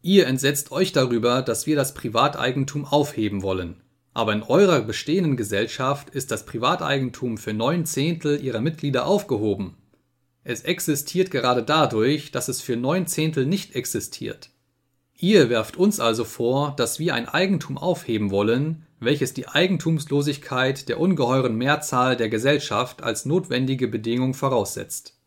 [0.02, 3.82] Ihr entsetzt euch darüber, dass wir das Privateigentum aufheben wollen.
[4.14, 9.76] Aber in eurer bestehenden Gesellschaft ist das Privateigentum für neun Zehntel ihrer Mitglieder aufgehoben.
[10.44, 14.50] Es existiert gerade dadurch, dass es für neun Zehntel nicht existiert.
[15.20, 21.00] Ihr werft uns also vor, dass wir ein Eigentum aufheben wollen, welches die Eigentumslosigkeit der
[21.00, 25.18] ungeheuren Mehrzahl der Gesellschaft als notwendige Bedingung voraussetzt.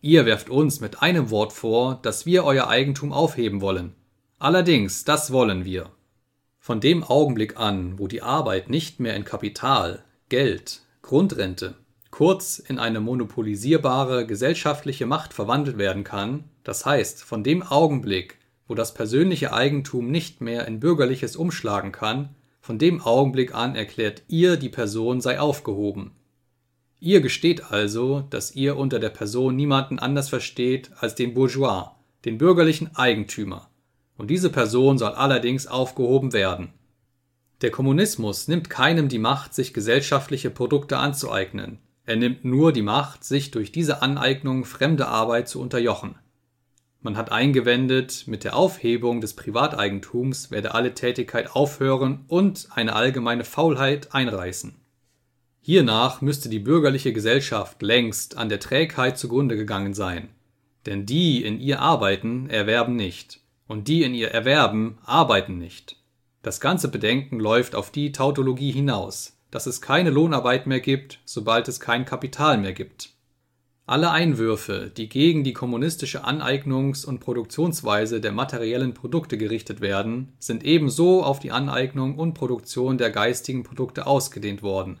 [0.00, 3.94] Ihr werft uns mit einem Wort vor, dass wir euer Eigentum aufheben wollen.
[4.38, 5.90] Allerdings, das wollen wir.
[6.58, 11.74] Von dem Augenblick an, wo die Arbeit nicht mehr in Kapital, Geld, Grundrente,
[12.10, 18.38] kurz in eine monopolisierbare gesellschaftliche Macht verwandelt werden kann, das heißt, von dem Augenblick,
[18.68, 24.22] wo das persönliche Eigentum nicht mehr in bürgerliches umschlagen kann, von dem Augenblick an erklärt
[24.28, 26.12] ihr, die Person sei aufgehoben.
[27.00, 31.92] Ihr gesteht also, dass ihr unter der Person niemanden anders versteht als den Bourgeois,
[32.24, 33.70] den bürgerlichen Eigentümer,
[34.16, 36.74] und diese Person soll allerdings aufgehoben werden.
[37.62, 41.78] Der Kommunismus nimmt keinem die Macht, sich gesellschaftliche Produkte anzueignen,
[42.10, 46.16] er nimmt nur die Macht, sich durch diese Aneignung fremde Arbeit zu unterjochen.
[47.02, 53.44] Man hat eingewendet, mit der Aufhebung des Privateigentums werde alle Tätigkeit aufhören und eine allgemeine
[53.44, 54.74] Faulheit einreißen.
[55.62, 60.28] Hiernach müsste die bürgerliche Gesellschaft längst an der Trägheit zugrunde gegangen sein.
[60.84, 65.96] Denn die in ihr arbeiten, erwerben nicht, und die in ihr erwerben, arbeiten nicht.
[66.42, 71.68] Das ganze Bedenken läuft auf die Tautologie hinaus, dass es keine Lohnarbeit mehr gibt, sobald
[71.68, 73.10] es kein Kapital mehr gibt.
[73.90, 80.62] Alle Einwürfe, die gegen die kommunistische Aneignungs- und Produktionsweise der materiellen Produkte gerichtet werden, sind
[80.62, 85.00] ebenso auf die Aneignung und Produktion der geistigen Produkte ausgedehnt worden.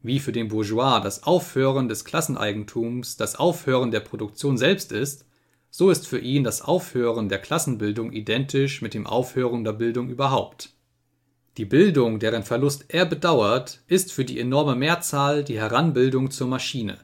[0.00, 5.26] Wie für den Bourgeois das Aufhören des Klasseneigentums das Aufhören der Produktion selbst ist,
[5.70, 10.70] so ist für ihn das Aufhören der Klassenbildung identisch mit dem Aufhören der Bildung überhaupt.
[11.58, 16.96] Die Bildung, deren Verlust er bedauert, ist für die enorme Mehrzahl die Heranbildung zur Maschine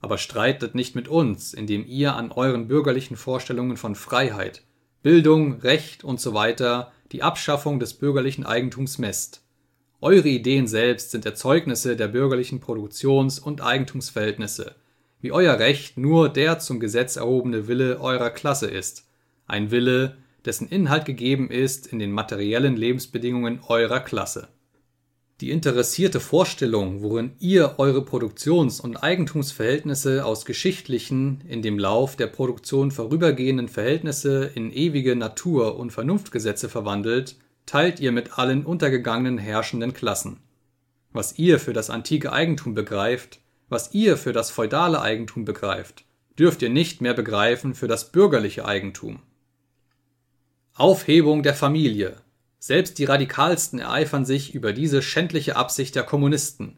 [0.00, 4.62] aber streitet nicht mit uns, indem ihr an euren bürgerlichen Vorstellungen von Freiheit,
[5.02, 6.54] Bildung, Recht usw.
[6.56, 9.42] So die Abschaffung des bürgerlichen Eigentums messt.
[10.00, 14.76] Eure Ideen selbst sind Erzeugnisse der bürgerlichen Produktions- und Eigentumsverhältnisse,
[15.20, 19.08] wie euer Recht nur der zum Gesetz erhobene Wille eurer Klasse ist,
[19.46, 24.48] ein Wille, dessen Inhalt gegeben ist in den materiellen Lebensbedingungen eurer Klasse.
[25.40, 32.26] Die interessierte Vorstellung, worin ihr eure Produktions- und Eigentumsverhältnisse aus geschichtlichen, in dem Lauf der
[32.26, 37.36] Produktion vorübergehenden Verhältnisse in ewige Natur- und Vernunftgesetze verwandelt,
[37.66, 40.40] teilt ihr mit allen untergegangenen herrschenden Klassen.
[41.12, 46.04] Was ihr für das antike Eigentum begreift, was ihr für das feudale Eigentum begreift,
[46.36, 49.20] dürft ihr nicht mehr begreifen für das bürgerliche Eigentum.
[50.74, 52.16] Aufhebung der Familie.
[52.58, 56.76] Selbst die Radikalsten ereifern sich über diese schändliche Absicht der Kommunisten.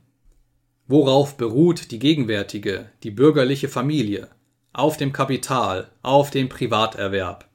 [0.87, 4.29] Worauf beruht die gegenwärtige, die bürgerliche Familie?
[4.73, 7.49] Auf dem Kapital, auf dem Privaterwerb.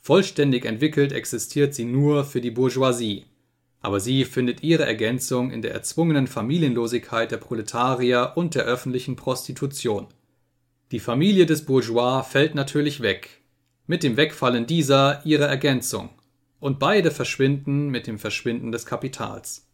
[0.00, 3.26] Vollständig entwickelt existiert sie nur für die Bourgeoisie.
[3.80, 10.06] Aber sie findet ihre Ergänzung in der erzwungenen Familienlosigkeit der Proletarier und der öffentlichen Prostitution.
[10.92, 13.42] Die Familie des Bourgeois fällt natürlich weg,
[13.88, 16.10] mit dem Wegfallen dieser ihre Ergänzung,
[16.60, 19.66] und beide verschwinden mit dem Verschwinden des Kapitals.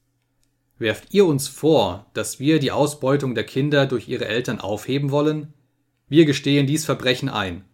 [0.78, 5.52] Werft ihr uns vor, dass wir die Ausbeutung der Kinder durch ihre Eltern aufheben wollen?
[6.08, 7.64] Wir gestehen dies Verbrechen ein.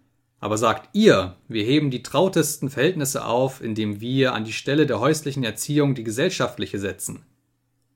[0.40, 5.00] Aber sagt ihr, wir heben die trautesten Verhältnisse auf, indem wir an die Stelle der
[5.00, 7.24] häuslichen Erziehung die gesellschaftliche setzen.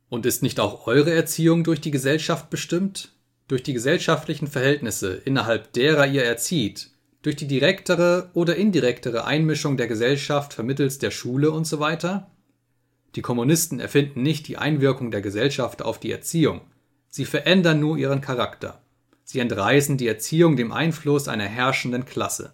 [0.09, 3.13] Und ist nicht auch eure Erziehung durch die Gesellschaft bestimmt?
[3.49, 6.92] Durch die gesellschaftlichen Verhältnisse, innerhalb derer ihr erzieht,
[7.23, 12.29] durch die direktere oder indirektere Einmischung der Gesellschaft vermittels der Schule und so weiter?
[13.15, 16.63] Die Kommunisten erfinden nicht die Einwirkung der Gesellschaft auf die Erziehung,
[17.09, 18.81] sie verändern nur ihren Charakter.
[19.25, 22.53] Sie entreißen die Erziehung dem Einfluss einer herrschenden Klasse.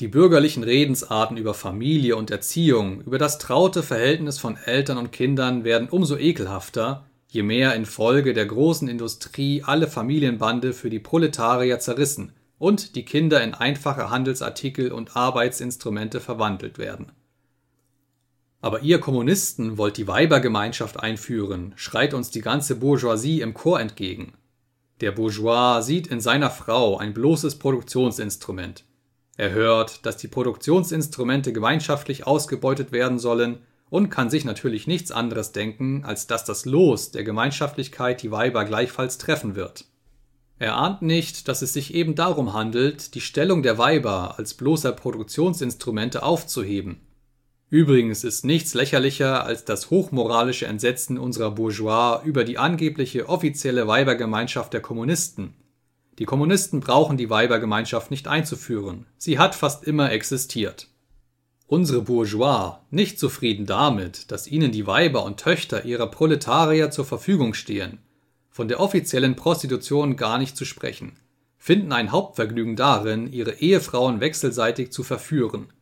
[0.00, 5.64] Die bürgerlichen Redensarten über Familie und Erziehung, über das traute Verhältnis von Eltern und Kindern
[5.64, 12.32] werden umso ekelhafter, je mehr infolge der großen Industrie alle Familienbande für die Proletarier zerrissen
[12.62, 17.10] und die Kinder in einfache Handelsartikel und Arbeitsinstrumente verwandelt werden.
[18.60, 24.34] Aber ihr Kommunisten wollt die Weibergemeinschaft einführen, schreit uns die ganze Bourgeoisie im Chor entgegen.
[25.00, 28.84] Der Bourgeois sieht in seiner Frau ein bloßes Produktionsinstrument.
[29.36, 33.58] Er hört, dass die Produktionsinstrumente gemeinschaftlich ausgebeutet werden sollen
[33.90, 38.64] und kann sich natürlich nichts anderes denken, als dass das Los der Gemeinschaftlichkeit die Weiber
[38.64, 39.86] gleichfalls treffen wird.
[40.62, 44.92] Er ahnt nicht, dass es sich eben darum handelt, die Stellung der Weiber als bloßer
[44.92, 47.00] Produktionsinstrumente aufzuheben.
[47.68, 54.72] Übrigens ist nichts lächerlicher als das hochmoralische Entsetzen unserer Bourgeois über die angebliche offizielle Weibergemeinschaft
[54.72, 55.54] der Kommunisten.
[56.20, 60.86] Die Kommunisten brauchen die Weibergemeinschaft nicht einzuführen, sie hat fast immer existiert.
[61.66, 67.52] Unsere Bourgeois, nicht zufrieden damit, dass ihnen die Weiber und Töchter ihrer Proletarier zur Verfügung
[67.52, 67.98] stehen,
[68.52, 71.14] von der offiziellen Prostitution gar nicht zu sprechen,
[71.56, 75.72] finden ein Hauptvergnügen darin, ihre Ehefrauen wechselseitig zu verführen.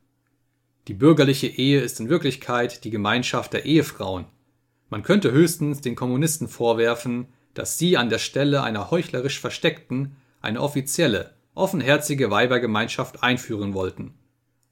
[0.87, 4.27] Die bürgerliche Ehe ist in Wirklichkeit die Gemeinschaft der Ehefrauen.
[4.89, 10.61] Man könnte höchstens den Kommunisten vorwerfen, dass sie an der Stelle einer heuchlerisch versteckten eine
[10.61, 14.15] offizielle, offenherzige Weibergemeinschaft einführen wollten.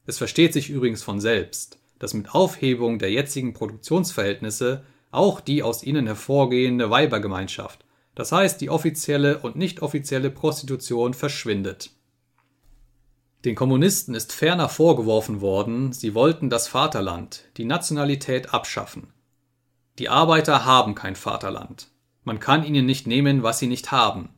[0.07, 5.83] Es versteht sich übrigens von selbst, dass mit Aufhebung der jetzigen Produktionsverhältnisse auch die aus
[5.83, 7.85] ihnen hervorgehende Weibergemeinschaft
[8.19, 11.93] das heißt, die offizielle und nicht offizielle Prostitution verschwindet.
[13.45, 19.13] Den Kommunisten ist ferner vorgeworfen worden, sie wollten das Vaterland, die Nationalität abschaffen.
[20.01, 21.91] Die Arbeiter haben kein Vaterland.
[22.25, 24.31] Man kann ihnen nicht nehmen, was sie nicht haben.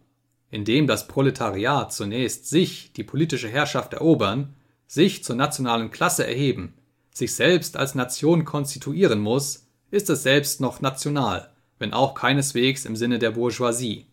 [0.51, 4.57] Indem das Proletariat zunächst sich die politische Herrschaft erobern,
[4.89, 6.75] sich zur nationalen Klasse erheben,
[7.15, 11.50] sich selbst als Nation konstituieren muss, ist es selbst noch national
[11.81, 14.07] wenn auch keineswegs im Sinne der Bourgeoisie.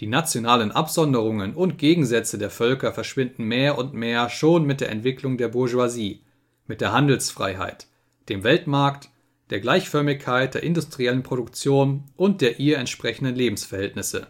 [0.00, 5.36] Die nationalen Absonderungen und Gegensätze der Völker verschwinden mehr und mehr schon mit der Entwicklung
[5.36, 6.22] der Bourgeoisie,
[6.66, 7.88] mit der Handelsfreiheit,
[8.28, 9.10] dem Weltmarkt,
[9.50, 14.28] der Gleichförmigkeit der industriellen Produktion und der ihr entsprechenden Lebensverhältnisse.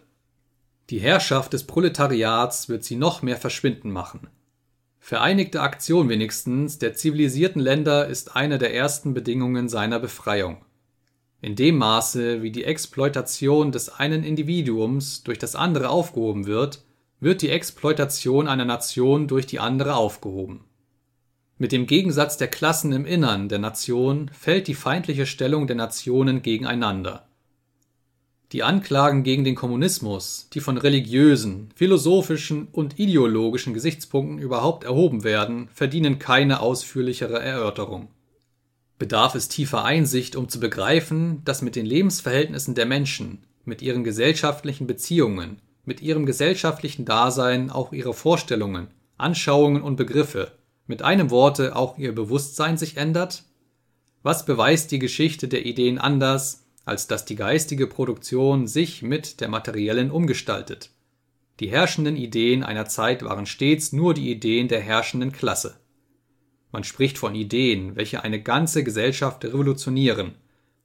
[0.91, 4.29] Die Herrschaft des Proletariats wird sie noch mehr verschwinden machen.
[4.99, 10.65] Vereinigte Aktion wenigstens der zivilisierten Länder ist eine der ersten Bedingungen seiner Befreiung.
[11.45, 16.83] In dem Maße, wie die Exploitation des einen Individuums durch das andere aufgehoben wird,
[17.21, 20.65] wird die Exploitation einer Nation durch die andere aufgehoben.
[21.59, 26.41] Mit dem Gegensatz der Klassen im Innern der Nation fällt die feindliche Stellung der Nationen
[26.41, 27.29] gegeneinander.
[28.53, 35.69] Die Anklagen gegen den Kommunismus, die von religiösen, philosophischen und ideologischen Gesichtspunkten überhaupt erhoben werden,
[35.75, 38.09] verdienen keine ausführlichere Erörterung
[39.05, 44.03] bedarf es tiefer Einsicht, um zu begreifen, dass mit den Lebensverhältnissen der Menschen, mit ihren
[44.03, 48.89] gesellschaftlichen Beziehungen, mit ihrem gesellschaftlichen Dasein auch ihre Vorstellungen,
[49.19, 50.53] Anschauungen und Begriffe,
[50.87, 53.45] mit einem Worte auch ihr Bewusstsein sich ändert?
[54.23, 59.51] Was beweist die Geschichte der Ideen anders, als dass die geistige Produktion sich mit der
[59.51, 60.89] materiellen umgestaltet?
[61.61, 65.77] Die herrschenden Ideen einer Zeit waren stets nur die Ideen der herrschenden Klasse.
[66.75, 70.33] Man spricht von Ideen, welche eine ganze Gesellschaft revolutionieren.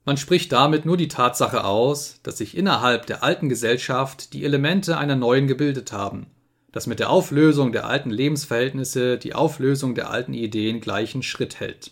[0.04, 4.98] Man spricht damit nur die Tatsache aus, dass sich innerhalb der alten Gesellschaft die Elemente
[4.98, 6.28] einer neuen gebildet haben,
[6.70, 11.90] dass mit der Auflösung der alten Lebensverhältnisse die Auflösung der alten Ideen gleichen Schritt hält.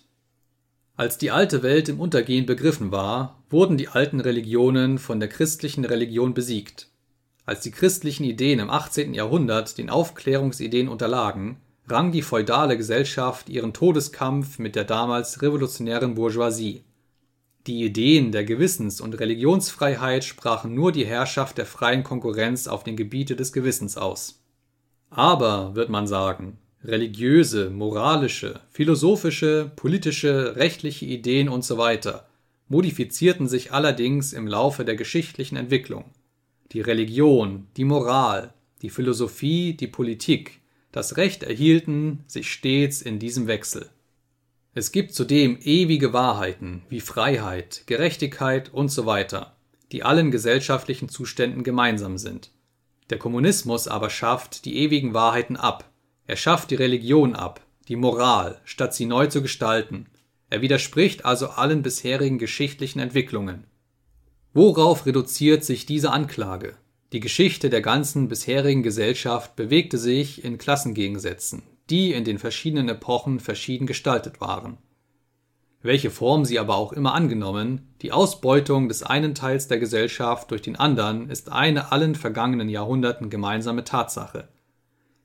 [0.96, 5.84] Als die alte Welt im Untergehen begriffen war, wurden die alten Religionen von der christlichen
[5.84, 6.86] Religion besiegt.
[7.46, 9.12] Als die christlichen Ideen im 18.
[9.12, 11.56] Jahrhundert den Aufklärungsideen unterlagen,
[11.90, 16.84] rang die feudale Gesellschaft ihren Todeskampf mit der damals revolutionären Bourgeoisie.
[17.66, 22.96] Die Ideen der Gewissens- und Religionsfreiheit sprachen nur die Herrschaft der freien Konkurrenz auf den
[22.96, 24.42] Gebiete des Gewissens aus.
[25.10, 31.98] Aber, wird man sagen, religiöse, moralische, philosophische, politische, rechtliche Ideen usw.
[32.68, 36.04] modifizierten sich allerdings im Laufe der geschichtlichen Entwicklung.
[36.72, 40.57] Die Religion, die Moral, die Philosophie, die Politik,
[40.98, 43.88] das Recht erhielten sich stets in diesem Wechsel.
[44.74, 49.24] Es gibt zudem ewige Wahrheiten wie Freiheit, Gerechtigkeit usw.,
[49.92, 52.50] die allen gesellschaftlichen Zuständen gemeinsam sind.
[53.10, 55.88] Der Kommunismus aber schafft die ewigen Wahrheiten ab,
[56.26, 60.06] er schafft die Religion ab, die Moral, statt sie neu zu gestalten,
[60.50, 63.68] er widerspricht also allen bisherigen geschichtlichen Entwicklungen.
[64.52, 66.74] Worauf reduziert sich diese Anklage?
[67.12, 73.40] Die Geschichte der ganzen bisherigen Gesellschaft bewegte sich in Klassengegensätzen, die in den verschiedenen Epochen
[73.40, 74.76] verschieden gestaltet waren.
[75.80, 80.60] Welche Form sie aber auch immer angenommen, die Ausbeutung des einen Teils der Gesellschaft durch
[80.60, 84.48] den anderen ist eine allen vergangenen Jahrhunderten gemeinsame Tatsache.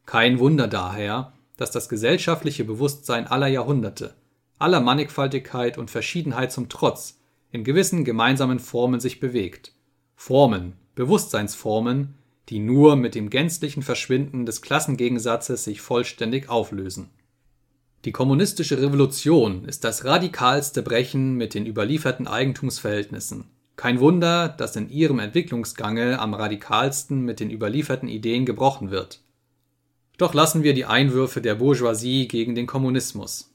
[0.06, 4.14] Kein Wunder daher, dass das gesellschaftliche Bewusstsein aller Jahrhunderte,
[4.58, 7.20] aller Mannigfaltigkeit und Verschiedenheit zum Trotz,
[7.52, 9.74] in gewissen gemeinsamen Formen sich bewegt.
[10.16, 12.16] Formen, Bewusstseinsformen,
[12.50, 17.10] die nur mit dem gänzlichen Verschwinden des Klassengegensatzes sich vollständig auflösen.
[18.06, 23.46] Die kommunistische Revolution ist das radikalste Brechen mit den überlieferten Eigentumsverhältnissen.
[23.76, 29.22] Kein Wunder, dass in ihrem Entwicklungsgange am radikalsten mit den überlieferten Ideen gebrochen wird.
[30.18, 33.52] Doch lassen wir die Einwürfe der Bourgeoisie gegen den Kommunismus.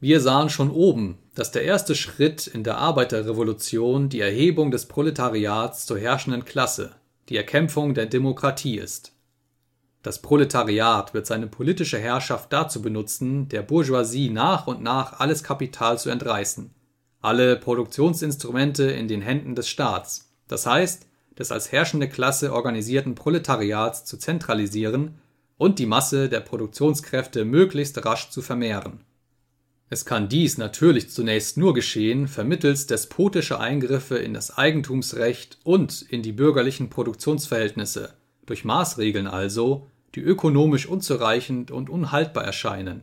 [0.00, 5.86] Wir sahen schon oben, dass der erste Schritt in der Arbeiterrevolution die Erhebung des Proletariats
[5.86, 6.90] zur herrschenden Klasse,
[7.28, 9.12] die Erkämpfung der Demokratie ist.
[10.02, 15.98] Das Proletariat wird seine politische Herrschaft dazu benutzen, der Bourgeoisie nach und nach alles Kapital
[15.98, 16.74] zu entreißen,
[17.22, 21.06] alle Produktionsinstrumente in den Händen des Staats, das heißt,
[21.38, 25.18] des als herrschende Klasse organisierten Proletariats zu zentralisieren
[25.56, 29.00] und die Masse der Produktionskräfte möglichst rasch zu vermehren
[29.92, 36.22] es kann dies natürlich zunächst nur geschehen vermittels despotischer Eingriffe in das Eigentumsrecht und in
[36.22, 38.14] die bürgerlichen Produktionsverhältnisse,
[38.46, 43.02] durch Maßregeln also, die ökonomisch unzureichend und unhaltbar erscheinen,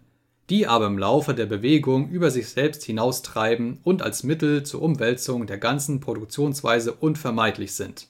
[0.49, 5.45] die aber im Laufe der Bewegung über sich selbst hinaustreiben und als Mittel zur Umwälzung
[5.45, 8.07] der ganzen Produktionsweise unvermeidlich sind.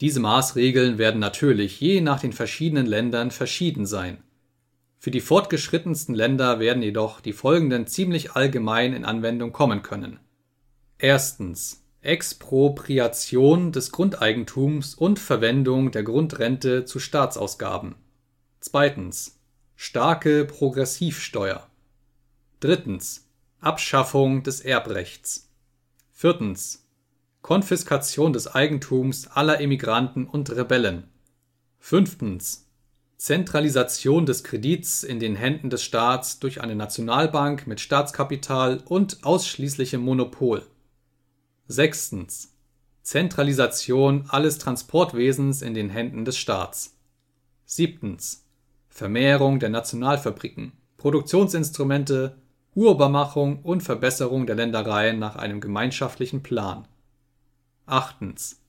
[0.00, 4.22] Diese Maßregeln werden natürlich je nach den verschiedenen Ländern verschieden sein
[5.02, 10.20] für die fortgeschrittensten Länder werden jedoch die folgenden ziemlich allgemein in Anwendung kommen können.
[10.96, 17.96] Erstens Expropriation des Grundeigentums und Verwendung der Grundrente zu Staatsausgaben.
[18.60, 19.40] Zweitens
[19.74, 21.66] starke Progressivsteuer.
[22.60, 23.28] Drittens
[23.58, 25.50] Abschaffung des Erbrechts.
[26.12, 26.86] Viertens
[27.40, 31.08] Konfiskation des Eigentums aller Emigranten und Rebellen.
[31.80, 32.68] Fünftens
[33.22, 40.02] Zentralisation des Kredits in den Händen des Staats durch eine Nationalbank mit Staatskapital und ausschließlichem
[40.02, 40.66] Monopol.
[41.68, 42.52] Sechstens.
[43.02, 46.96] Zentralisation alles Transportwesens in den Händen des Staats.
[47.64, 48.44] Siebtens.
[48.88, 52.38] Vermehrung der Nationalfabriken, Produktionsinstrumente,
[52.74, 56.88] Urbarmachung und Verbesserung der Ländereien nach einem gemeinschaftlichen Plan.
[57.86, 58.60] Achtens.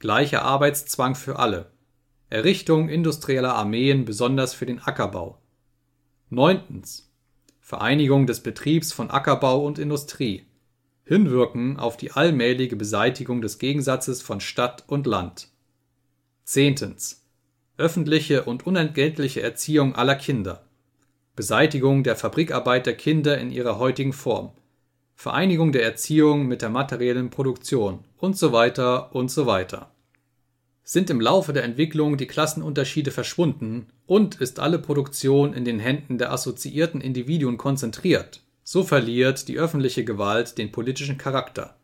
[0.00, 1.70] Gleicher Arbeitszwang für alle
[2.28, 5.38] Errichtung industrieller Armeen besonders für den Ackerbau.
[6.30, 6.82] 9.
[7.60, 10.44] Vereinigung des Betriebs von Ackerbau und Industrie.
[11.04, 15.50] Hinwirken auf die allmähliche Beseitigung des Gegensatzes von Stadt und Land.
[16.46, 16.96] 10.
[17.76, 20.64] Öffentliche und unentgeltliche Erziehung aller Kinder.
[21.36, 24.50] Beseitigung der Fabrikarbeit der Kinder in ihrer heutigen Form.
[25.14, 29.92] Vereinigung der Erziehung mit der materiellen Produktion und so weiter und so weiter.
[30.88, 36.16] Sind im Laufe der Entwicklung die Klassenunterschiede verschwunden und ist alle Produktion in den Händen
[36.16, 41.74] der assoziierten Individuen konzentriert, so verliert die öffentliche Gewalt den politischen Charakter.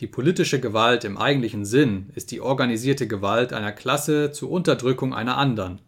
[0.00, 5.38] Die politische Gewalt im eigentlichen Sinn ist die organisierte Gewalt einer Klasse zur Unterdrückung einer
[5.38, 5.80] anderen.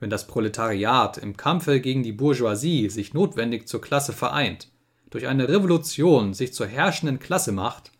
[0.00, 4.72] Wenn das Proletariat im Kampfe gegen die Bourgeoisie sich notwendig zur Klasse vereint,
[5.10, 7.92] durch eine Revolution sich zur herrschenden Klasse macht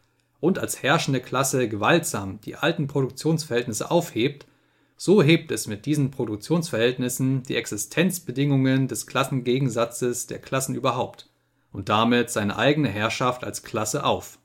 [0.46, 4.46] und als herrschende Klasse gewaltsam die alten Produktionsverhältnisse aufhebt,
[4.96, 11.28] so hebt es mit diesen Produktionsverhältnissen die Existenzbedingungen des Klassengegensatzes der Klassen überhaupt
[11.72, 14.38] und damit seine eigene Herrschaft als Klasse auf.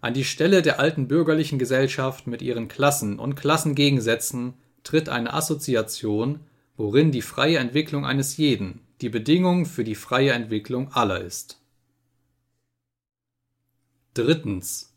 [0.00, 4.54] An die Stelle der alten bürgerlichen Gesellschaft mit ihren Klassen und Klassengegensätzen
[4.84, 6.40] tritt eine Assoziation,
[6.76, 11.60] worin die freie Entwicklung eines jeden die Bedingung für die freie Entwicklung aller ist.
[14.14, 14.95] Drittens.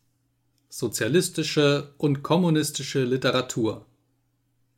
[0.72, 3.86] Sozialistische und kommunistische Literatur.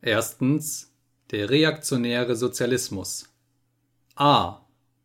[0.01, 0.91] Erstens.
[1.29, 3.29] Der reaktionäre Sozialismus.
[4.15, 4.61] A.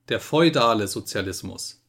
[0.08, 1.82] Der feudale Sozialismus.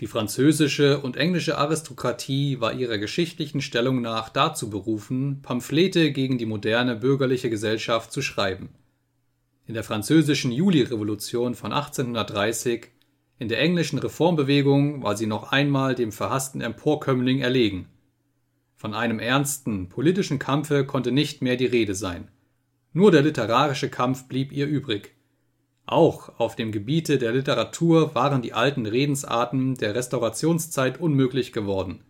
[0.00, 6.46] Die französische und englische Aristokratie war ihrer geschichtlichen Stellung nach dazu berufen, Pamphlete gegen die
[6.46, 8.70] moderne bürgerliche Gesellschaft zu schreiben.
[9.66, 12.88] In der französischen Julirevolution von 1830,
[13.38, 17.88] in der englischen Reformbewegung war sie noch einmal dem verhassten Emporkömmling erlegen.
[18.76, 22.28] Von einem ernsten politischen Kampfe konnte nicht mehr die Rede sein.
[22.92, 25.16] Nur der literarische Kampf blieb ihr übrig
[25.86, 32.00] auch auf dem Gebiete der Literatur waren die alten Redensarten der Restaurationszeit unmöglich geworden.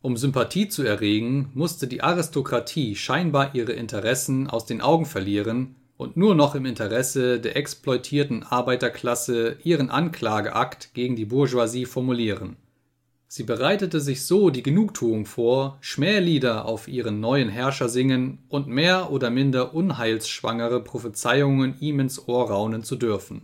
[0.00, 6.16] Um Sympathie zu erregen, musste die Aristokratie scheinbar ihre Interessen aus den Augen verlieren und
[6.16, 12.56] nur noch im Interesse der exploitierten Arbeiterklasse ihren Anklageakt gegen die Bourgeoisie formulieren.
[13.26, 19.10] Sie bereitete sich so die Genugtuung vor, Schmählieder auf ihren neuen Herrscher singen und mehr
[19.10, 23.42] oder minder unheilsschwangere Prophezeiungen ihm ins Ohr raunen zu dürfen.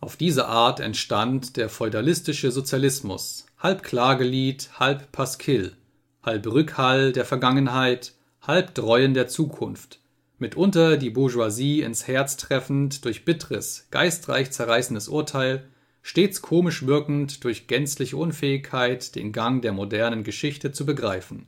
[0.00, 5.76] Auf diese Art entstand der feudalistische Sozialismus, halb Klagelied, halb Pasquill,
[6.22, 10.01] halb Rückhall der Vergangenheit, halb Dreuen der Zukunft,
[10.42, 15.64] mitunter die Bourgeoisie ins Herz treffend durch bitteres, geistreich zerreißendes Urteil,
[16.02, 21.46] stets komisch wirkend durch gänzliche Unfähigkeit, den Gang der modernen Geschichte zu begreifen.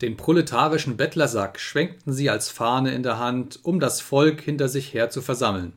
[0.00, 4.94] Den proletarischen Bettlersack schwenkten sie als Fahne in der Hand, um das Volk hinter sich
[4.94, 5.74] her zu versammeln.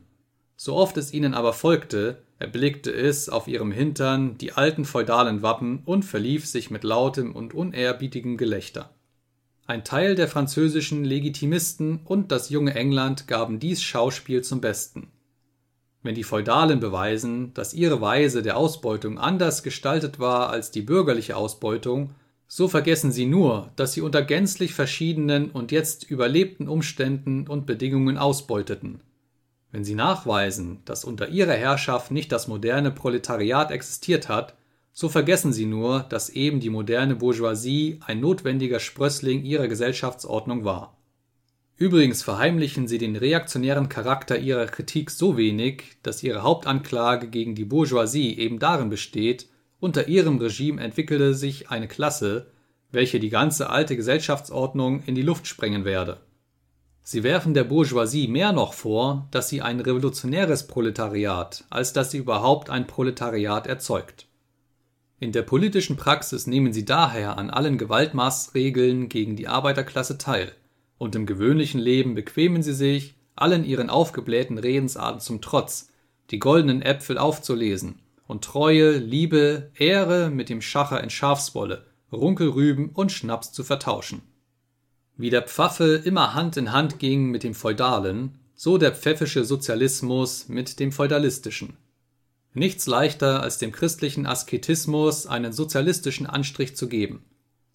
[0.56, 5.82] So oft es ihnen aber folgte, erblickte es auf ihrem Hintern die alten feudalen Wappen
[5.84, 8.90] und verlief sich mit lautem und unehrerbietigem Gelächter.
[9.72, 15.10] Ein Teil der französischen Legitimisten und das junge England gaben dies Schauspiel zum Besten.
[16.02, 21.38] Wenn die Feudalen beweisen, dass ihre Weise der Ausbeutung anders gestaltet war als die bürgerliche
[21.38, 22.10] Ausbeutung,
[22.46, 28.18] so vergessen sie nur, dass sie unter gänzlich verschiedenen und jetzt überlebten Umständen und Bedingungen
[28.18, 29.00] ausbeuteten.
[29.70, 34.54] Wenn sie nachweisen, dass unter ihrer Herrschaft nicht das moderne Proletariat existiert hat,
[34.92, 40.96] so vergessen sie nur, dass eben die moderne Bourgeoisie ein notwendiger Sprössling ihrer Gesellschaftsordnung war
[41.82, 47.64] Übrigens verheimlichen sie den reaktionären Charakter ihrer Kritik so wenig, dass ihre Hauptanklage gegen die
[47.64, 49.48] Bourgeoisie eben darin besteht,
[49.80, 52.46] unter ihrem Regime entwickelte sich eine Klasse,
[52.92, 56.20] welche die ganze alte Gesellschaftsordnung in die Luft sprengen werde.
[57.02, 62.18] Sie werfen der Bourgeoisie mehr noch vor, dass sie ein revolutionäres Proletariat, als dass sie
[62.18, 64.28] überhaupt ein Proletariat erzeugt.
[65.22, 70.50] In der politischen Praxis nehmen sie daher an allen Gewaltmaßregeln gegen die Arbeiterklasse teil
[70.98, 75.92] und im gewöhnlichen Leben bequemen sie sich, allen ihren aufgeblähten Redensarten zum Trotz,
[76.32, 83.12] die goldenen Äpfel aufzulesen und Treue, Liebe, Ehre mit dem Schacher in Schafswolle, Runkelrüben und
[83.12, 84.22] Schnaps zu vertauschen.
[85.16, 90.48] Wie der Pfaffe immer Hand in Hand ging mit dem Feudalen, so der pfäffische Sozialismus
[90.48, 91.76] mit dem feudalistischen.
[92.54, 97.24] Nichts leichter als dem christlichen Asketismus einen sozialistischen Anstrich zu geben.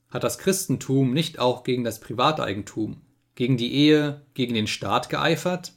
[0.09, 3.01] Hat das Christentum nicht auch gegen das Privateigentum,
[3.35, 5.73] gegen die Ehe, gegen den Staat geeifert?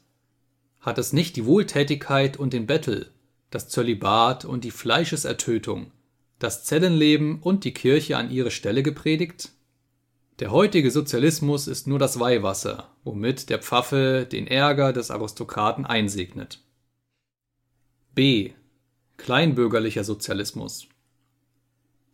[0.81, 3.11] Hat es nicht die Wohltätigkeit und den Bettel,
[3.51, 5.93] das Zölibat und die Fleischesertötung,
[6.39, 9.51] das Zellenleben und die Kirche an ihre Stelle gepredigt?
[10.41, 16.63] Der heutige Sozialismus ist nur das Weihwasser, womit der Pfaffe den Ärger des Aristokraten einsegnet.
[18.15, 18.53] B.
[19.21, 20.89] Kleinbürgerlicher Sozialismus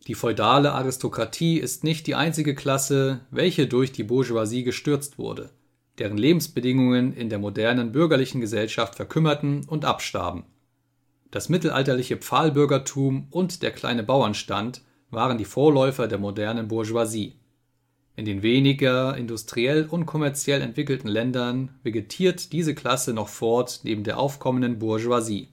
[0.07, 5.49] die feudale Aristokratie ist nicht die einzige Klasse, welche durch die Bourgeoisie gestürzt wurde,
[5.99, 10.45] deren Lebensbedingungen in der modernen bürgerlichen Gesellschaft verkümmerten und abstarben.
[11.29, 17.33] Das mittelalterliche Pfahlbürgertum und der kleine Bauernstand waren die Vorläufer der modernen Bourgeoisie.
[18.15, 24.19] In den weniger industriell und kommerziell entwickelten Ländern vegetiert diese Klasse noch fort neben der
[24.19, 25.49] aufkommenden Bourgeoisie.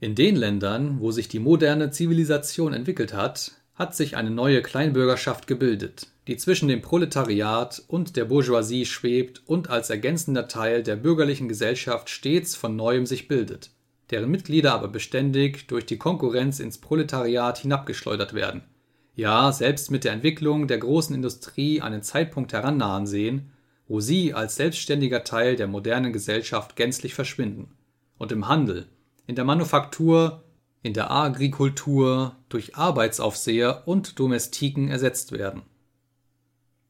[0.00, 5.48] In den Ländern, wo sich die moderne Zivilisation entwickelt hat, hat sich eine neue Kleinbürgerschaft
[5.48, 11.48] gebildet, die zwischen dem Proletariat und der Bourgeoisie schwebt und als ergänzender Teil der bürgerlichen
[11.48, 13.70] Gesellschaft stets von neuem sich bildet,
[14.10, 18.62] deren Mitglieder aber beständig durch die Konkurrenz ins Proletariat hinabgeschleudert werden,
[19.16, 23.50] ja selbst mit der Entwicklung der großen Industrie einen Zeitpunkt herannahen sehen,
[23.88, 27.72] wo sie als selbstständiger Teil der modernen Gesellschaft gänzlich verschwinden.
[28.16, 28.86] Und im Handel,
[29.28, 30.42] in der Manufaktur
[30.82, 35.62] in der Agrikultur durch Arbeitsaufseher und Domestiken ersetzt werden.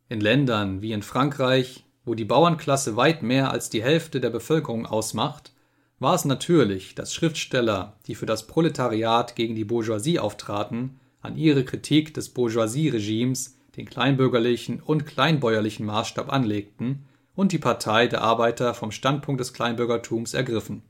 [0.08, 4.86] In Ländern wie in Frankreich, wo die Bauernklasse weit mehr als die Hälfte der Bevölkerung
[4.86, 5.52] ausmacht,
[5.98, 11.64] war es natürlich, dass Schriftsteller, die für das Proletariat gegen die Bourgeoisie auftraten, an ihre
[11.64, 18.92] Kritik des Bourgeoisie-Regimes den kleinbürgerlichen und kleinbäuerlichen Maßstab anlegten und die Partei der Arbeiter vom
[18.92, 20.82] Standpunkt des Kleinbürgertums ergriffen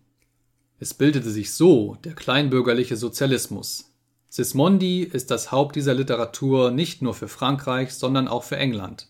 [0.80, 3.92] es bildete sich so der kleinbürgerliche Sozialismus.
[4.28, 9.08] Sismondi ist das Haupt dieser Literatur nicht nur für Frankreich, sondern auch für England.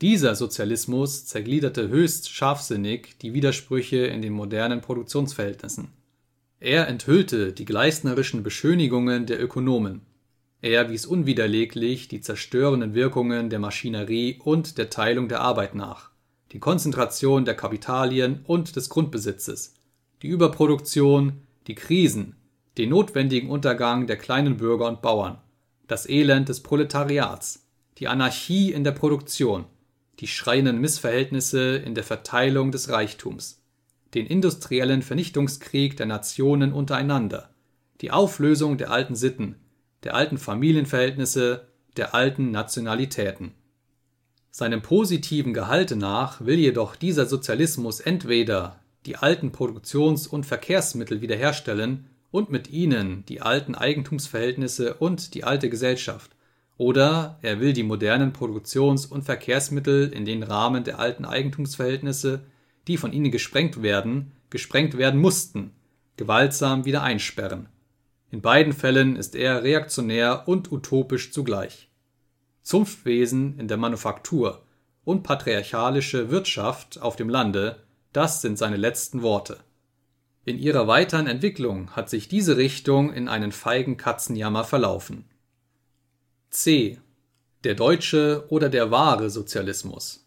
[0.00, 5.88] Dieser Sozialismus zergliederte höchst scharfsinnig die Widersprüche in den modernen Produktionsverhältnissen.
[6.60, 10.02] Er enthüllte die gleisnerischen Beschönigungen der Ökonomen.
[10.60, 16.10] Er wies unwiderleglich die zerstörenden Wirkungen der Maschinerie und der Teilung der Arbeit nach,
[16.52, 19.74] die Konzentration der Kapitalien und des Grundbesitzes,
[20.22, 22.36] die Überproduktion, die Krisen,
[22.76, 25.38] den notwendigen Untergang der kleinen Bürger und Bauern,
[25.86, 27.66] das Elend des Proletariats,
[27.98, 29.64] die Anarchie in der Produktion,
[30.20, 33.62] die schreienden Missverhältnisse in der Verteilung des Reichtums,
[34.14, 37.50] den industriellen Vernichtungskrieg der Nationen untereinander,
[38.00, 39.56] die Auflösung der alten Sitten,
[40.04, 43.52] der alten Familienverhältnisse, der alten Nationalitäten.
[44.50, 52.10] Seinem positiven Gehalte nach will jedoch dieser Sozialismus entweder die alten Produktions- und Verkehrsmittel wiederherstellen
[52.30, 56.32] und mit ihnen die alten Eigentumsverhältnisse und die alte Gesellschaft,
[56.76, 62.42] oder er will die modernen Produktions- und Verkehrsmittel in den Rahmen der alten Eigentumsverhältnisse,
[62.86, 65.70] die von ihnen gesprengt werden, gesprengt werden mussten,
[66.18, 67.70] gewaltsam wieder einsperren.
[68.30, 71.88] In beiden Fällen ist er reaktionär und utopisch zugleich.
[72.60, 74.66] Zunftwesen in der Manufaktur
[75.04, 79.58] und patriarchalische Wirtschaft auf dem Lande das sind seine letzten Worte.
[80.44, 85.26] In ihrer weiteren Entwicklung hat sich diese Richtung in einen feigen Katzenjammer verlaufen.
[86.50, 86.98] C.
[87.64, 90.26] Der deutsche oder der wahre Sozialismus.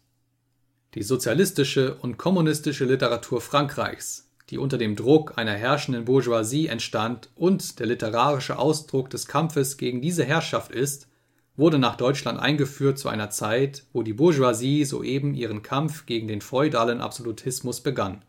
[0.94, 7.80] Die sozialistische und kommunistische Literatur Frankreichs, die unter dem Druck einer herrschenden Bourgeoisie entstand und
[7.80, 11.08] der literarische Ausdruck des Kampfes gegen diese Herrschaft ist,
[11.56, 16.40] wurde nach Deutschland eingeführt zu einer Zeit, wo die Bourgeoisie soeben ihren Kampf gegen den
[16.40, 18.24] feudalen Absolutismus begann.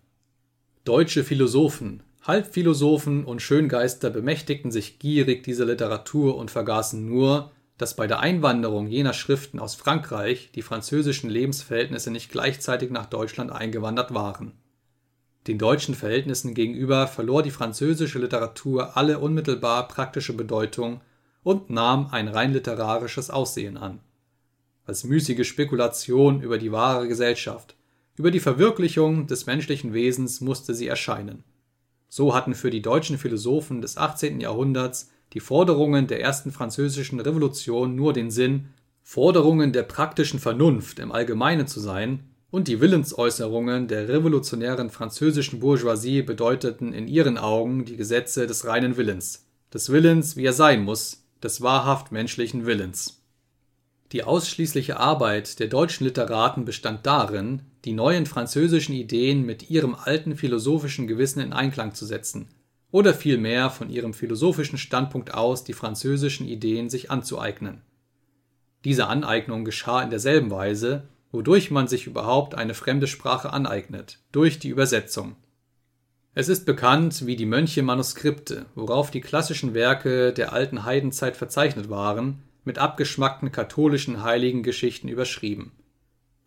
[0.84, 8.08] Deutsche Philosophen, Halbphilosophen und Schöngeister bemächtigten sich gierig dieser Literatur und vergaßen nur, dass bei
[8.08, 14.54] der Einwanderung jener Schriften aus Frankreich die französischen Lebensverhältnisse nicht gleichzeitig nach Deutschland eingewandert waren.
[15.48, 21.02] Den deutschen Verhältnissen gegenüber verlor die französische Literatur alle unmittelbar praktische Bedeutung
[21.44, 24.00] und nahm ein rein literarisches Aussehen an.
[24.86, 27.76] Als müßige Spekulation über die wahre Gesellschaft,
[28.16, 31.44] über die Verwirklichung des menschlichen Wesens musste sie erscheinen.
[32.10, 34.40] So hatten für die deutschen Philosophen des 18.
[34.40, 38.68] Jahrhunderts die Forderungen der ersten französischen Revolution nur den Sinn,
[39.02, 46.22] Forderungen der praktischen Vernunft im Allgemeinen zu sein, und die Willensäußerungen der revolutionären französischen Bourgeoisie
[46.22, 51.23] bedeuteten in ihren Augen die Gesetze des reinen Willens, des Willens, wie er sein muss,
[51.44, 53.22] des wahrhaft menschlichen Willens.
[54.12, 60.38] Die ausschließliche Arbeit der deutschen Literaten bestand darin, die neuen französischen Ideen mit ihrem alten
[60.38, 62.48] philosophischen Gewissen in Einklang zu setzen,
[62.92, 67.82] oder vielmehr von ihrem philosophischen Standpunkt aus die französischen Ideen sich anzueignen.
[68.86, 74.60] Diese Aneignung geschah in derselben Weise, wodurch man sich überhaupt eine fremde Sprache aneignet, durch
[74.60, 75.36] die Übersetzung
[76.36, 82.42] es ist bekannt wie die Mönche-Manuskripte, worauf die klassischen Werke der alten Heidenzeit verzeichnet waren,
[82.64, 85.74] mit abgeschmackten katholischen Heiligengeschichten überschrieben.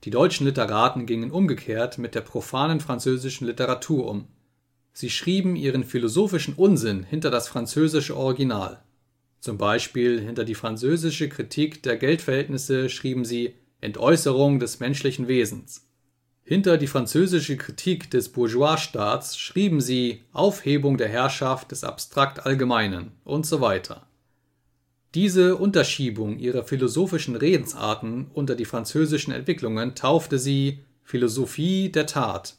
[0.02, 4.26] Die deutschen Literaten gingen umgekehrt mit der profanen französischen Literatur um.
[4.92, 8.82] Sie schrieben ihren philosophischen Unsinn hinter das französische Original.
[9.38, 15.85] Zum Beispiel hinter die französische Kritik der Geldverhältnisse schrieben sie Entäußerung des menschlichen Wesens
[16.48, 23.44] Hinter die französische Kritik des Bourgeoisstaats schrieben sie Aufhebung der Herrschaft des abstrakt Allgemeinen und
[23.44, 24.06] so weiter.
[25.16, 32.54] Diese Unterschiebung ihrer philosophischen Redensarten unter die französischen Entwicklungen taufte sie Philosophie der Tat,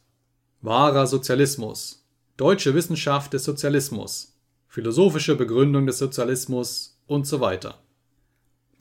[0.60, 4.36] wahrer Sozialismus, deutsche Wissenschaft des Sozialismus,
[4.68, 7.80] philosophische Begründung des Sozialismus und so weiter.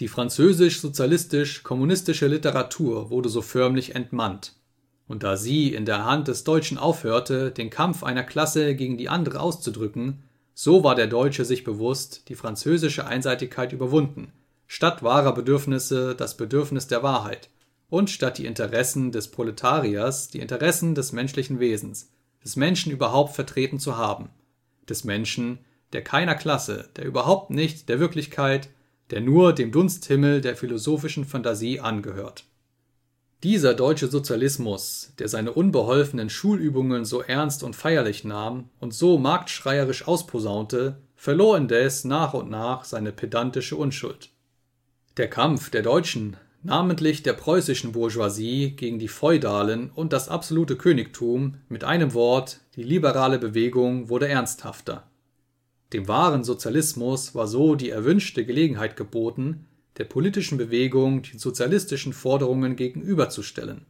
[0.00, 4.56] Die französisch-sozialistisch-kommunistische Literatur wurde so förmlich entmannt
[5.08, 9.08] und da sie in der Hand des Deutschen aufhörte, den Kampf einer Klasse gegen die
[9.08, 14.32] andere auszudrücken, so war der Deutsche sich bewusst, die französische Einseitigkeit überwunden,
[14.66, 17.50] statt wahrer Bedürfnisse das Bedürfnis der Wahrheit
[17.88, 22.10] und statt die Interessen des Proletariers die Interessen des menschlichen Wesens,
[22.42, 24.30] des Menschen überhaupt vertreten zu haben,
[24.88, 25.58] des Menschen,
[25.92, 28.68] der keiner Klasse, der überhaupt nicht der Wirklichkeit,
[29.10, 32.44] der nur dem Dunsthimmel der philosophischen Fantasie angehört
[33.46, 40.08] dieser deutsche Sozialismus, der seine unbeholfenen Schulübungen so ernst und feierlich nahm und so marktschreierisch
[40.08, 44.30] ausposaunte, verlor indes nach und nach seine pedantische Unschuld.
[45.16, 51.58] Der Kampf der deutschen, namentlich der preußischen Bourgeoisie gegen die Feudalen und das absolute Königtum,
[51.68, 55.04] mit einem Wort, die liberale Bewegung wurde ernsthafter.
[55.92, 59.66] Dem wahren Sozialismus war so die erwünschte Gelegenheit geboten,
[59.98, 63.86] der politischen Bewegung die sozialistischen Forderungen gegenüberzustellen.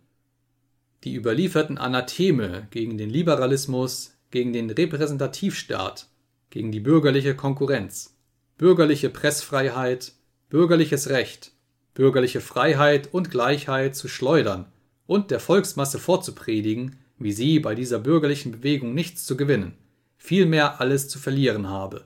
[1.05, 6.09] Die überlieferten Anatheme gegen den Liberalismus, gegen den Repräsentativstaat,
[6.51, 8.17] gegen die bürgerliche Konkurrenz,
[8.57, 10.13] bürgerliche Pressfreiheit,
[10.49, 11.53] bürgerliches Recht,
[11.95, 14.67] bürgerliche Freiheit und Gleichheit zu schleudern
[15.07, 19.77] und der Volksmasse vorzupredigen, wie sie bei dieser bürgerlichen Bewegung nichts zu gewinnen,
[20.19, 22.05] vielmehr alles zu verlieren habe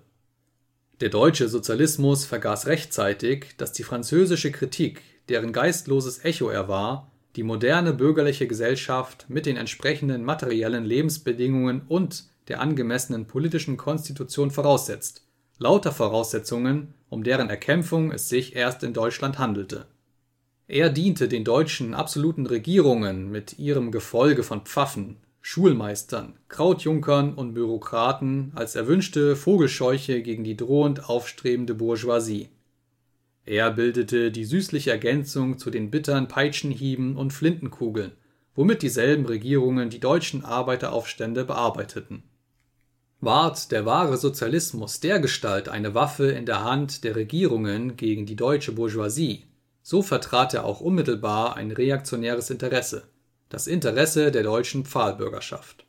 [1.01, 7.43] der deutsche Sozialismus vergaß rechtzeitig, dass die französische Kritik, deren geistloses Echo er war, die
[7.43, 15.23] moderne bürgerliche Gesellschaft mit den entsprechenden materiellen Lebensbedingungen und der angemessenen politischen Konstitution voraussetzt,
[15.59, 19.87] lauter Voraussetzungen, um deren Erkämpfung es sich erst in Deutschland handelte.
[20.67, 28.53] Er diente den deutschen absoluten Regierungen mit ihrem Gefolge von Pfaffen Schulmeistern, Krautjunkern und Bürokraten
[28.55, 32.51] als erwünschte Vogelscheuche gegen die drohend aufstrebende Bourgeoisie.
[33.47, 38.13] Er bildete die süßliche Ergänzung zu den bittern Peitschenhieben und Flintenkugeln,
[38.55, 42.23] womit dieselben Regierungen die deutschen Arbeiteraufstände bearbeiteten.
[43.23, 48.73] Ward der wahre Sozialismus dergestalt eine Waffe in der Hand der Regierungen gegen die deutsche
[48.73, 49.47] Bourgeoisie,
[49.83, 53.09] so vertrat er auch unmittelbar ein reaktionäres Interesse
[53.51, 55.85] das Interesse der deutschen Pfahlbürgerschaft.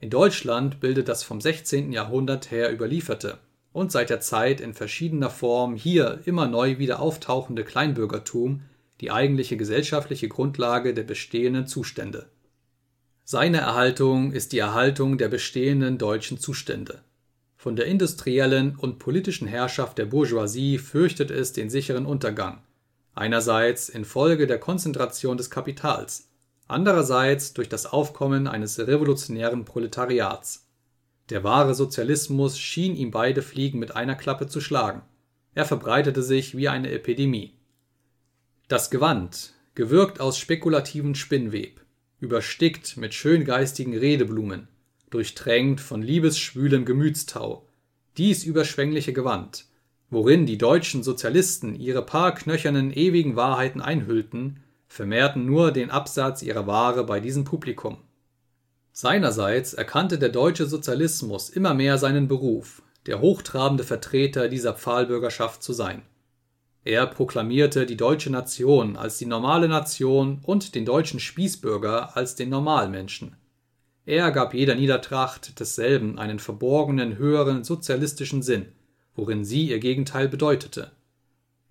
[0.00, 1.92] In Deutschland bildet das vom 16.
[1.92, 3.38] Jahrhundert her überlieferte
[3.72, 8.62] und seit der Zeit in verschiedener Form hier immer neu wieder auftauchende Kleinbürgertum
[9.00, 12.26] die eigentliche gesellschaftliche Grundlage der bestehenden Zustände.
[13.24, 17.02] Seine Erhaltung ist die Erhaltung der bestehenden deutschen Zustände.
[17.56, 22.62] Von der industriellen und politischen Herrschaft der Bourgeoisie fürchtet es den sicheren Untergang,
[23.14, 26.28] einerseits infolge der Konzentration des Kapitals,
[26.66, 30.66] andererseits durch das Aufkommen eines revolutionären Proletariats.
[31.30, 35.02] Der wahre Sozialismus schien ihm beide Fliegen mit einer Klappe zu schlagen.
[35.54, 37.54] Er verbreitete sich wie eine Epidemie.
[38.68, 41.80] Das Gewand, gewirkt aus spekulativen Spinnweb,
[42.18, 44.68] überstickt mit schöngeistigen Redeblumen,
[45.10, 47.68] durchtränkt von liebesschwülem Gemütstau,
[48.16, 49.66] dies überschwängliche Gewand,
[50.10, 54.63] worin die deutschen Sozialisten ihre paar knöchernen ewigen Wahrheiten einhüllten,
[54.94, 57.96] vermehrten nur den Absatz ihrer Ware bei diesem Publikum.
[58.92, 65.72] Seinerseits erkannte der deutsche Sozialismus immer mehr seinen Beruf, der hochtrabende Vertreter dieser Pfahlbürgerschaft zu
[65.72, 66.02] sein.
[66.84, 72.50] Er proklamierte die deutsche Nation als die normale Nation und den deutschen Spießbürger als den
[72.50, 73.34] Normalmenschen.
[74.06, 78.66] Er gab jeder Niedertracht desselben einen verborgenen höheren sozialistischen Sinn,
[79.16, 80.92] worin sie ihr Gegenteil bedeutete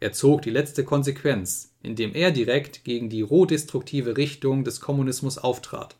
[0.04, 5.96] er zog die letzte Konsequenz, indem er direkt gegen die rohdestruktive Richtung des Kommunismus auftrat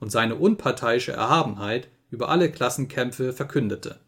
[0.00, 3.98] und seine unparteiische Erhabenheit über alle Klassenkämpfe verkündete.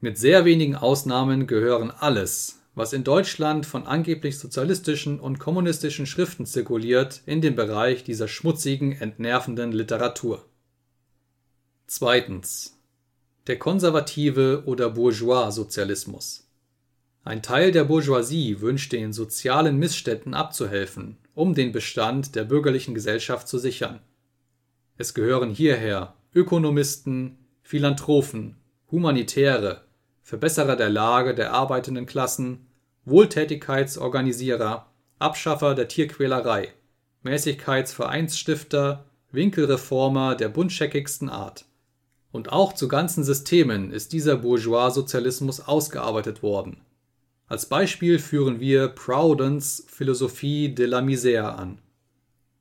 [0.00, 6.46] Mit sehr wenigen Ausnahmen gehören alles, was in Deutschland von angeblich sozialistischen und kommunistischen Schriften
[6.46, 10.44] zirkuliert, in den Bereich dieser schmutzigen, entnervenden Literatur.
[11.86, 12.78] Zweitens.
[13.48, 16.47] Der konservative oder Bourgeois-Sozialismus.
[17.24, 23.48] Ein Teil der Bourgeoisie wünscht den sozialen Missständen abzuhelfen, um den Bestand der bürgerlichen Gesellschaft
[23.48, 24.00] zu sichern.
[24.96, 28.56] Es gehören hierher Ökonomisten, Philanthropen,
[28.90, 29.82] Humanitäre,
[30.22, 32.66] Verbesserer der Lage der arbeitenden Klassen,
[33.04, 34.86] Wohltätigkeitsorganisierer,
[35.18, 36.72] Abschaffer der Tierquälerei,
[37.22, 41.66] Mäßigkeitsvereinsstifter, Winkelreformer der buntscheckigsten Art.
[42.30, 46.80] Und auch zu ganzen Systemen ist dieser Bourgeois-Sozialismus ausgearbeitet worden.
[47.48, 51.78] Als Beispiel führen wir Proudhons Philosophie de la Misère an.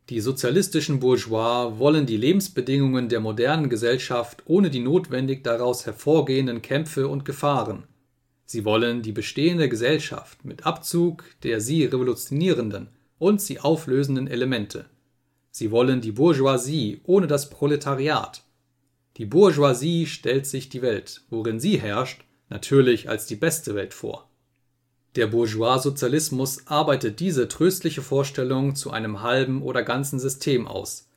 [0.09, 7.09] Die sozialistischen Bourgeois wollen die Lebensbedingungen der modernen Gesellschaft ohne die notwendig daraus hervorgehenden Kämpfe
[7.09, 7.83] und Gefahren.
[8.45, 12.87] Sie wollen die bestehende Gesellschaft mit Abzug der sie revolutionierenden
[13.19, 14.85] und sie auflösenden Elemente.
[15.51, 18.41] Sie wollen die Bourgeoisie ohne das Proletariat.
[19.17, 24.29] Die Bourgeoisie stellt sich die Welt, worin sie herrscht, natürlich als die beste Welt vor.
[25.17, 31.09] Der Bourgeois-Sozialismus arbeitet diese tröstliche Vorstellung zu einem halben oder ganzen System aus.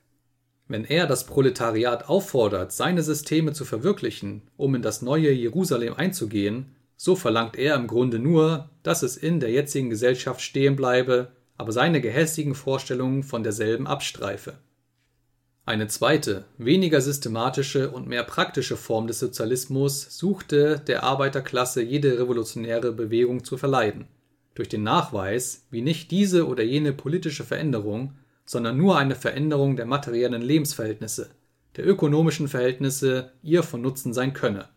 [0.69, 6.75] Wenn er das Proletariat auffordert, seine Systeme zu verwirklichen, um in das neue Jerusalem einzugehen,
[6.97, 11.73] so verlangt er im Grunde nur, dass es in der jetzigen Gesellschaft stehen bleibe, aber
[11.73, 14.55] seine gehässigen Vorstellungen von derselben abstreife.
[15.71, 22.91] Eine zweite, weniger systematische und mehr praktische Form des Sozialismus suchte der Arbeiterklasse jede revolutionäre
[22.91, 24.09] Bewegung zu verleiden,
[24.57, 28.14] durch den Nachweis, wie nicht diese oder jene politische Veränderung,
[28.45, 31.31] sondern nur eine Veränderung der materiellen Lebensverhältnisse,
[31.77, 34.71] der ökonomischen Verhältnisse ihr von Nutzen sein könne.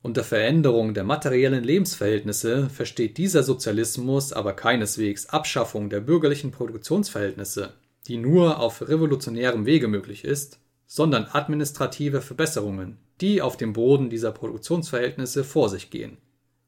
[0.00, 7.74] Unter Veränderung der materiellen Lebensverhältnisse versteht dieser Sozialismus aber keineswegs Abschaffung der bürgerlichen Produktionsverhältnisse
[8.06, 14.32] die nur auf revolutionärem Wege möglich ist, sondern administrative Verbesserungen, die auf dem Boden dieser
[14.32, 16.18] Produktionsverhältnisse vor sich gehen,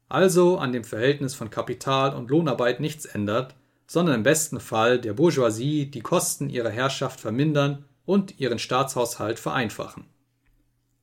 [0.09, 3.55] also an dem Verhältnis von Kapital und Lohnarbeit nichts ändert,
[3.87, 10.05] sondern im besten Fall der Bourgeoisie die Kosten ihrer Herrschaft vermindern und ihren Staatshaushalt vereinfachen.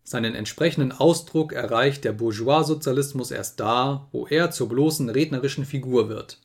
[0.02, 6.40] Seinen entsprechenden Ausdruck erreicht der Bourgeoissozialismus erst da, wo er zur bloßen rednerischen Figur wird.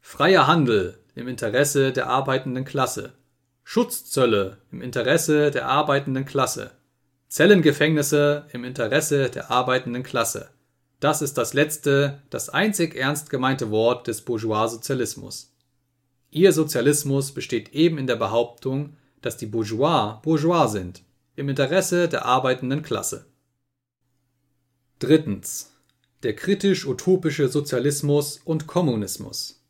[0.00, 3.14] Freier Handel im Interesse der arbeitenden Klasse,
[3.64, 6.72] Schutzzölle im Interesse der arbeitenden Klasse,
[7.28, 10.50] Zellengefängnisse im Interesse der arbeitenden Klasse.
[11.00, 15.52] Das ist das letzte, das einzig ernst gemeinte Wort des Bourgeois-Sozialismus.
[16.30, 21.02] Ihr Sozialismus besteht eben in der Behauptung, dass die Bourgeois Bourgeois sind,
[21.34, 23.26] im Interesse der arbeitenden Klasse.
[24.98, 25.72] Drittens.
[26.22, 29.65] Der kritisch-utopische Sozialismus und Kommunismus.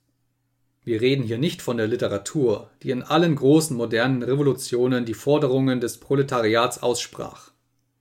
[0.87, 5.81] Wir reden hier nicht von der Literatur, die in allen großen modernen Revolutionen die Forderungen
[5.81, 7.51] des Proletariats aussprach.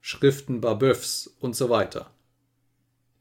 [0.00, 2.12] Schriften Barbeufs und so weiter.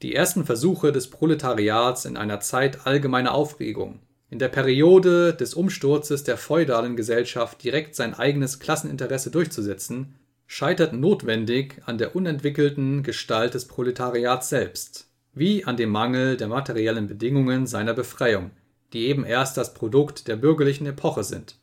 [0.03, 6.23] Die ersten Versuche des Proletariats in einer Zeit allgemeiner Aufregung, in der Periode des Umsturzes
[6.23, 10.13] der feudalen Gesellschaft direkt sein eigenes Klasseninteresse durchzusetzen,
[10.45, 17.07] scheiterten notwendig an der unentwickelten Gestalt des Proletariats selbst, wie an dem Mangel der materiellen
[17.07, 18.51] Bedingungen seiner Befreiung
[18.95, 21.57] die eben erst das Produkt der bürgerlichen Epoche sind.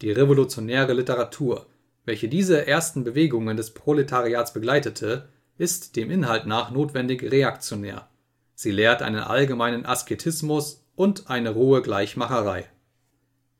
[0.00, 1.66] Die revolutionäre Literatur,
[2.04, 8.08] welche diese ersten Bewegungen des Proletariats begleitete, ist dem Inhalt nach notwendig reaktionär.
[8.54, 12.66] Sie lehrt einen allgemeinen Asketismus und eine rohe Gleichmacherei.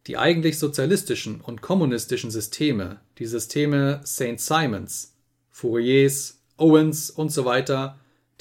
[0.06, 4.38] Die eigentlich sozialistischen und kommunistischen Systeme, die Systeme St.
[4.38, 5.16] Simons,
[5.50, 7.90] Fouriers, Owens usw., so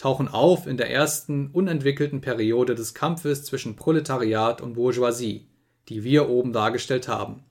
[0.01, 5.45] tauchen auf in der ersten unentwickelten Periode des Kampfes zwischen Proletariat und Bourgeoisie,
[5.89, 7.43] die wir oben dargestellt haben.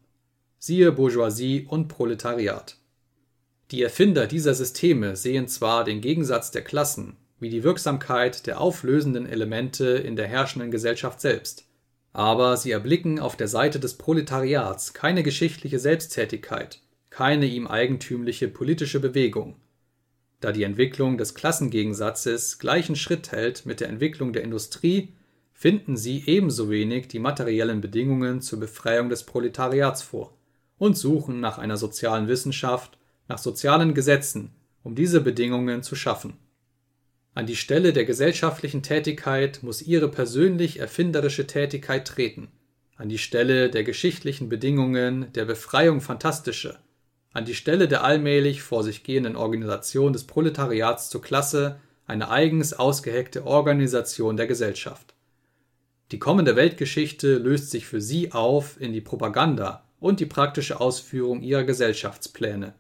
[0.59, 2.77] Siehe Bourgeoisie und Proletariat.
[3.71, 9.27] Die Erfinder dieser Systeme sehen zwar den Gegensatz der Klassen wie die Wirksamkeit der auflösenden
[9.27, 11.65] Elemente in der herrschenden Gesellschaft selbst,
[12.13, 18.99] aber sie erblicken auf der Seite des Proletariats keine geschichtliche Selbsttätigkeit, keine ihm eigentümliche politische
[19.01, 19.55] Bewegung,
[20.41, 25.13] da die Entwicklung des Klassengegensatzes gleichen Schritt hält mit der Entwicklung der Industrie,
[25.53, 30.35] finden sie ebenso wenig die materiellen Bedingungen zur Befreiung des Proletariats vor
[30.79, 32.97] und suchen nach einer sozialen Wissenschaft,
[33.29, 34.53] nach sozialen Gesetzen,
[34.83, 36.39] um diese Bedingungen zu schaffen.
[37.35, 42.49] An die Stelle der gesellschaftlichen Tätigkeit muss ihre persönlich erfinderische Tätigkeit treten,
[42.97, 46.79] an die Stelle der geschichtlichen Bedingungen der Befreiung fantastischer,
[47.33, 52.73] an die Stelle der allmählich vor sich gehenden Organisation des Proletariats zur Klasse eine eigens
[52.73, 55.15] ausgeheckte Organisation der Gesellschaft.
[56.11, 61.41] Die kommende Weltgeschichte löst sich für sie auf in die Propaganda und die praktische Ausführung
[61.41, 62.75] ihrer Gesellschaftspläne.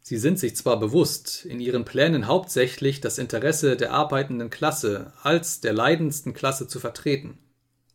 [0.00, 5.60] Sie sind sich zwar bewusst, in ihren Plänen hauptsächlich das Interesse der arbeitenden Klasse als
[5.60, 7.38] der leidendsten Klasse zu vertreten.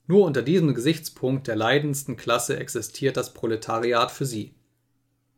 [0.07, 4.55] Nur unter diesem Gesichtspunkt der leidendsten Klasse existiert das Proletariat für sie.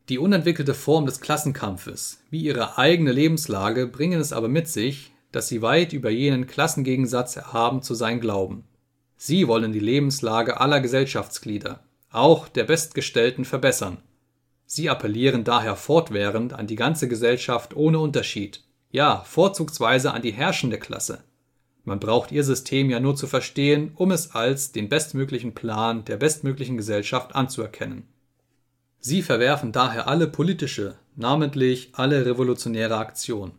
[0.08, 5.48] Die unentwickelte Form des Klassenkampfes wie ihre eigene Lebenslage bringen es aber mit sich, dass
[5.48, 8.64] sie weit über jenen Klassengegensatz erhaben zu sein glauben.
[9.16, 13.98] Sie wollen die Lebenslage aller Gesellschaftsglieder, auch der Bestgestellten, verbessern.
[14.66, 20.78] Sie appellieren daher fortwährend an die ganze Gesellschaft ohne Unterschied, ja, vorzugsweise an die herrschende
[20.78, 21.22] Klasse.
[21.84, 26.16] Man braucht ihr System ja nur zu verstehen, um es als den bestmöglichen Plan der
[26.16, 28.08] bestmöglichen Gesellschaft anzuerkennen.
[29.04, 33.50] Sie verwerfen daher alle politische, namentlich alle revolutionäre Aktion.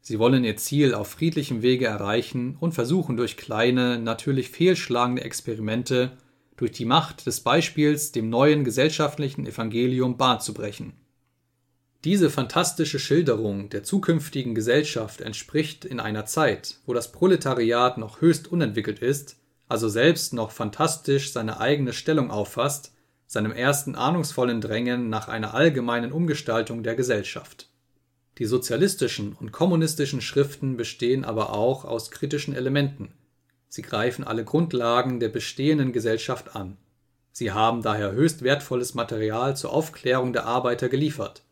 [0.00, 6.10] Sie wollen ihr Ziel auf friedlichem Wege erreichen und versuchen durch kleine, natürlich fehlschlagende Experimente
[6.56, 10.94] durch die Macht des Beispiels dem neuen gesellschaftlichen Evangelium Bahn zu brechen.
[12.02, 18.50] Diese fantastische Schilderung der zukünftigen Gesellschaft entspricht in einer Zeit, wo das Proletariat noch höchst
[18.50, 19.36] unentwickelt ist,
[19.68, 22.94] also selbst noch fantastisch seine eigene Stellung auffasst,
[23.28, 27.68] seinem ersten ahnungsvollen Drängen nach einer allgemeinen Umgestaltung der Gesellschaft.
[28.38, 33.12] Die sozialistischen und kommunistischen Schriften bestehen aber auch aus kritischen Elementen,
[33.68, 36.76] Sie greifen alle Grundlagen der bestehenden Gesellschaft an.
[37.32, 41.42] Sie haben daher höchst wertvolles Material zur Aufklärung der Arbeiter geliefert.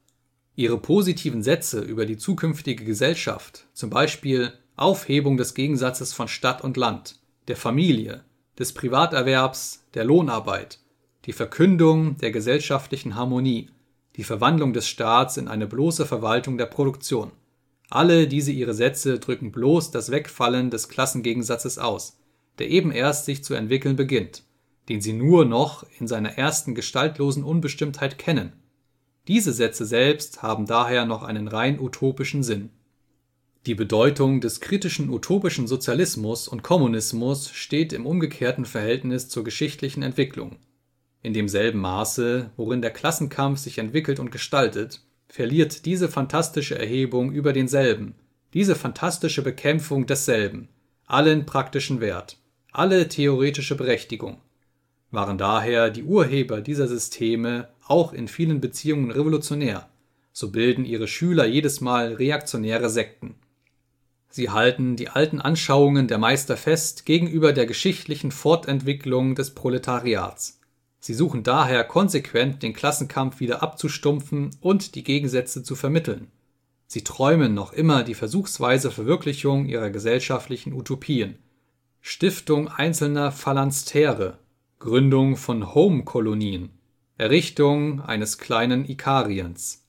[0.57, 6.79] Ihre positiven Sätze über die zukünftige Gesellschaft, zum Beispiel Aufhebung des Gegensatzes von Stadt und
[6.79, 7.17] Land,
[7.47, 8.25] der Familie,
[8.59, 10.79] des Privaterwerbs, der Lohnarbeit,
[11.27, 13.69] die Verkündung der gesellschaftlichen Harmonie,
[14.17, 17.33] die Verwandlung des Staats in eine bloße Verwaltung der Produktion–
[17.89, 22.19] alle diese ihre Sätze drücken bloß das Wegfallen des Klassengegensatzes aus,
[22.59, 24.43] der eben erst sich zu entwickeln beginnt,
[24.89, 28.53] den sie nur noch in seiner ersten gestaltlosen Unbestimmtheit kennen.
[29.29, 32.71] Diese Sätze selbst haben daher noch einen rein utopischen Sinn.
[33.67, 40.57] Die Bedeutung des kritischen utopischen Sozialismus und Kommunismus steht im umgekehrten Verhältnis zur geschichtlichen Entwicklung.
[41.27, 47.53] In demselben Maße, worin der Klassenkampf sich entwickelt und gestaltet, verliert diese fantastische Erhebung über
[47.53, 48.15] denselben,
[48.55, 50.69] diese fantastische Bekämpfung desselben,
[51.05, 52.39] allen praktischen Wert,
[52.71, 54.41] alle theoretische Berechtigung.
[55.11, 59.89] Waren daher die Urheber dieser Systeme auch in vielen Beziehungen revolutionär,
[60.33, 63.35] so bilden ihre Schüler jedes Mal reaktionäre Sekten.
[64.29, 70.56] Sie halten die alten Anschauungen der Meister fest gegenüber der geschichtlichen Fortentwicklung des Proletariats.
[71.07, 76.33] Sie suchen daher konsequent den Klassenkampf wieder abzustumpfen und die Gegensätze zu vermitteln.
[76.89, 81.39] Sie träumen noch immer die versuchsweise Verwirklichung ihrer gesellschaftlichen Utopien.
[82.01, 84.39] Stiftung einzelner Phalanstère,
[84.81, 86.71] Gründung von Home-Kolonien,
[87.19, 89.87] Errichtung eines kleinen Ikariens,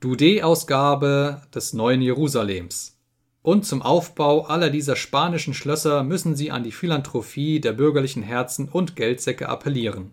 [0.00, 2.98] Dudé-Ausgabe des neuen Jerusalems.
[3.42, 8.68] Und zum Aufbau aller dieser spanischen Schlösser müssen sie an die Philanthropie der bürgerlichen Herzen
[8.68, 10.10] und Geldsäcke appellieren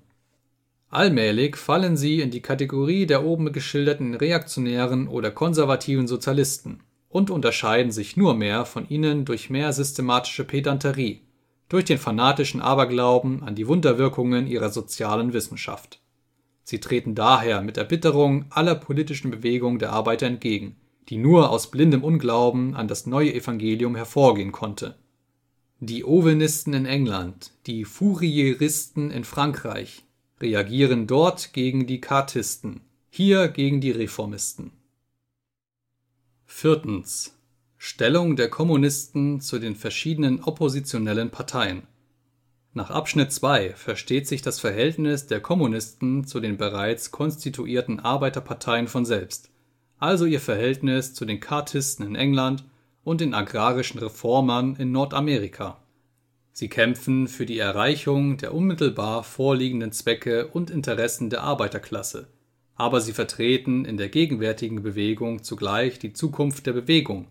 [0.93, 7.91] Allmählich fallen sie in die Kategorie der oben geschilderten reaktionären oder konservativen Sozialisten und unterscheiden
[7.91, 11.21] sich nur mehr von ihnen durch mehr systematische Pedanterie,
[11.67, 15.99] durch den fanatischen Aberglauben an die Wunderwirkungen ihrer sozialen Wissenschaft.
[16.63, 20.75] Sie treten daher mit Erbitterung aller politischen Bewegungen der Arbeiter entgegen,
[21.09, 24.93] die nur aus blindem Unglauben an das neue Evangelium hervorgehen konnte.
[25.79, 30.02] Die Owenisten in England, die Fourieristen in Frankreich,
[30.43, 34.71] reagieren dort gegen die Kartisten, hier gegen die Reformisten.
[36.45, 37.33] Viertens.
[37.77, 41.83] Stellung der Kommunisten zu den verschiedenen oppositionellen Parteien.
[42.73, 49.05] Nach Abschnitt 2 versteht sich das Verhältnis der Kommunisten zu den bereits konstituierten Arbeiterparteien von
[49.05, 49.49] selbst,
[49.97, 52.65] also ihr Verhältnis zu den Kartisten in England
[53.03, 55.82] und den agrarischen Reformern in Nordamerika.
[56.55, 62.27] Sie kämpfen für die Erreichung der unmittelbar vorliegenden Zwecke und Interessen der Arbeiterklasse,
[62.75, 67.27] aber sie vertreten in der gegenwärtigen Bewegung zugleich die Zukunft der Bewegung.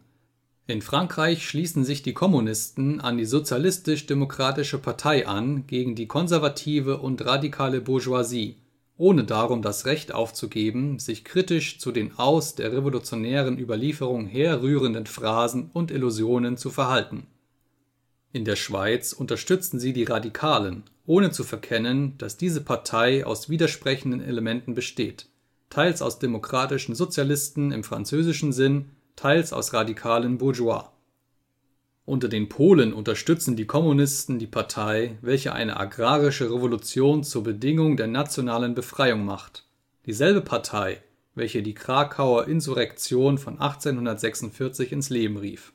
[0.66, 7.24] In Frankreich schließen sich die Kommunisten an die Sozialistisch-Demokratische Partei an gegen die konservative und
[7.24, 8.56] radikale Bourgeoisie,
[8.96, 15.70] ohne darum das Recht aufzugeben, sich kritisch zu den aus der revolutionären Überlieferung herrührenden Phrasen
[15.72, 17.28] und Illusionen zu verhalten
[18.32, 24.22] in der Schweiz unterstützten sie die Radikalen, ohne zu verkennen, dass diese Partei aus widersprechenden
[24.22, 25.26] Elementen besteht,
[25.68, 30.84] teils aus demokratischen Sozialisten im französischen Sinn, teils aus radikalen Bourgeois.
[32.06, 38.08] Unter den Polen unterstützen die Kommunisten die Partei, welche eine agrarische Revolution zur Bedingung der
[38.08, 39.66] nationalen Befreiung macht,
[40.06, 41.02] dieselbe Partei,
[41.34, 45.72] welche die Krakauer Insurrektion von 1846 ins Leben rief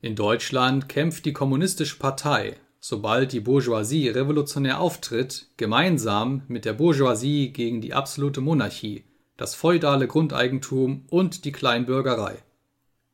[0.00, 7.52] in Deutschland kämpft die Kommunistische Partei, sobald die Bourgeoisie revolutionär auftritt, gemeinsam mit der Bourgeoisie
[7.52, 9.04] gegen die absolute Monarchie,
[9.36, 12.36] das feudale Grundeigentum und die Kleinbürgerei.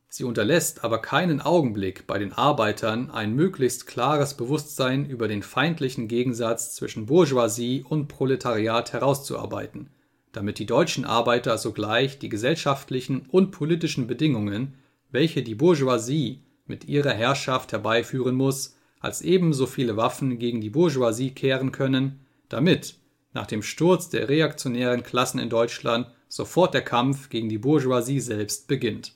[0.07, 6.07] Sie unterlässt aber keinen Augenblick bei den Arbeitern ein möglichst klares Bewusstsein über den feindlichen
[6.07, 9.89] Gegensatz zwischen Bourgeoisie und Proletariat herauszuarbeiten,
[10.31, 14.75] damit die deutschen Arbeiter sogleich die gesellschaftlichen und politischen Bedingungen,
[15.11, 21.31] welche die Bourgeoisie mit ihrer Herrschaft herbeiführen muss, als ebenso viele Waffen gegen die Bourgeoisie
[21.31, 22.95] kehren können, damit
[23.33, 28.67] nach dem Sturz der reaktionären Klassen in Deutschland sofort der Kampf gegen die Bourgeoisie selbst
[28.67, 29.15] beginnt.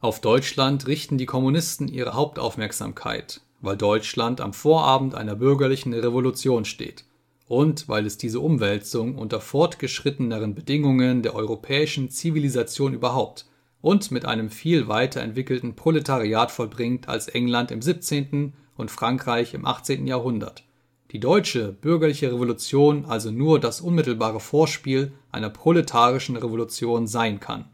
[0.00, 7.04] Auf Deutschland richten die Kommunisten ihre Hauptaufmerksamkeit, weil Deutschland am Vorabend einer bürgerlichen Revolution steht
[7.48, 13.46] und weil es diese Umwälzung unter fortgeschritteneren Bedingungen der europäischen Zivilisation überhaupt
[13.80, 18.52] und mit einem viel weiter entwickelten Proletariat vollbringt als England im 17.
[18.76, 20.06] und Frankreich im 18.
[20.06, 20.64] Jahrhundert.
[21.12, 27.66] Die deutsche bürgerliche Revolution also nur das unmittelbare Vorspiel einer proletarischen Revolution sein kann.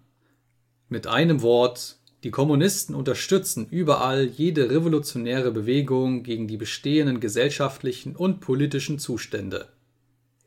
[0.88, 8.40] Mit einem Wort, die Kommunisten unterstützen überall jede revolutionäre Bewegung gegen die bestehenden gesellschaftlichen und
[8.40, 9.68] politischen Zustände.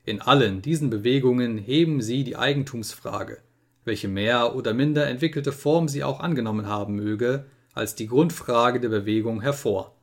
[0.06, 3.40] In allen diesen Bewegungen heben sie die Eigentumsfrage,
[3.86, 8.90] welche mehr oder minder entwickelte Form sie auch angenommen haben möge, als die Grundfrage der
[8.90, 9.96] Bewegung hervor.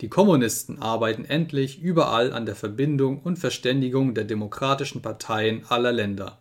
[0.00, 6.38] Die Kommunisten arbeiten endlich überall an der Verbindung und Verständigung der demokratischen Parteien aller Länder.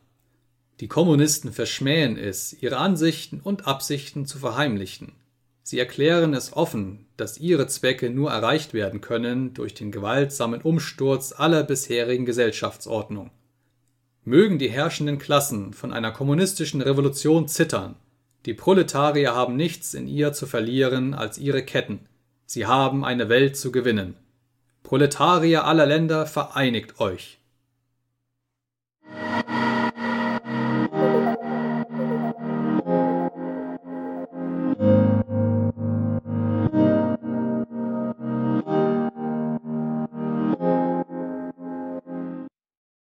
[0.80, 5.14] Die Kommunisten verschmähen es, ihre Ansichten und Absichten zu verheimlichen.
[5.64, 11.34] Sie erklären es offen, dass ihre Zwecke nur erreicht werden können durch den gewaltsamen Umsturz
[11.36, 13.32] aller bisherigen Gesellschaftsordnung.
[14.28, 17.96] Mögen die herrschenden Klassen von einer kommunistischen Revolution zittern,
[18.46, 22.10] die Proletarier haben nichts in ihr zu verlieren als ihre Ketten,
[22.46, 24.18] sie haben eine Welt zu gewinnen.
[24.84, 27.37] Proletarier aller Länder, vereinigt euch!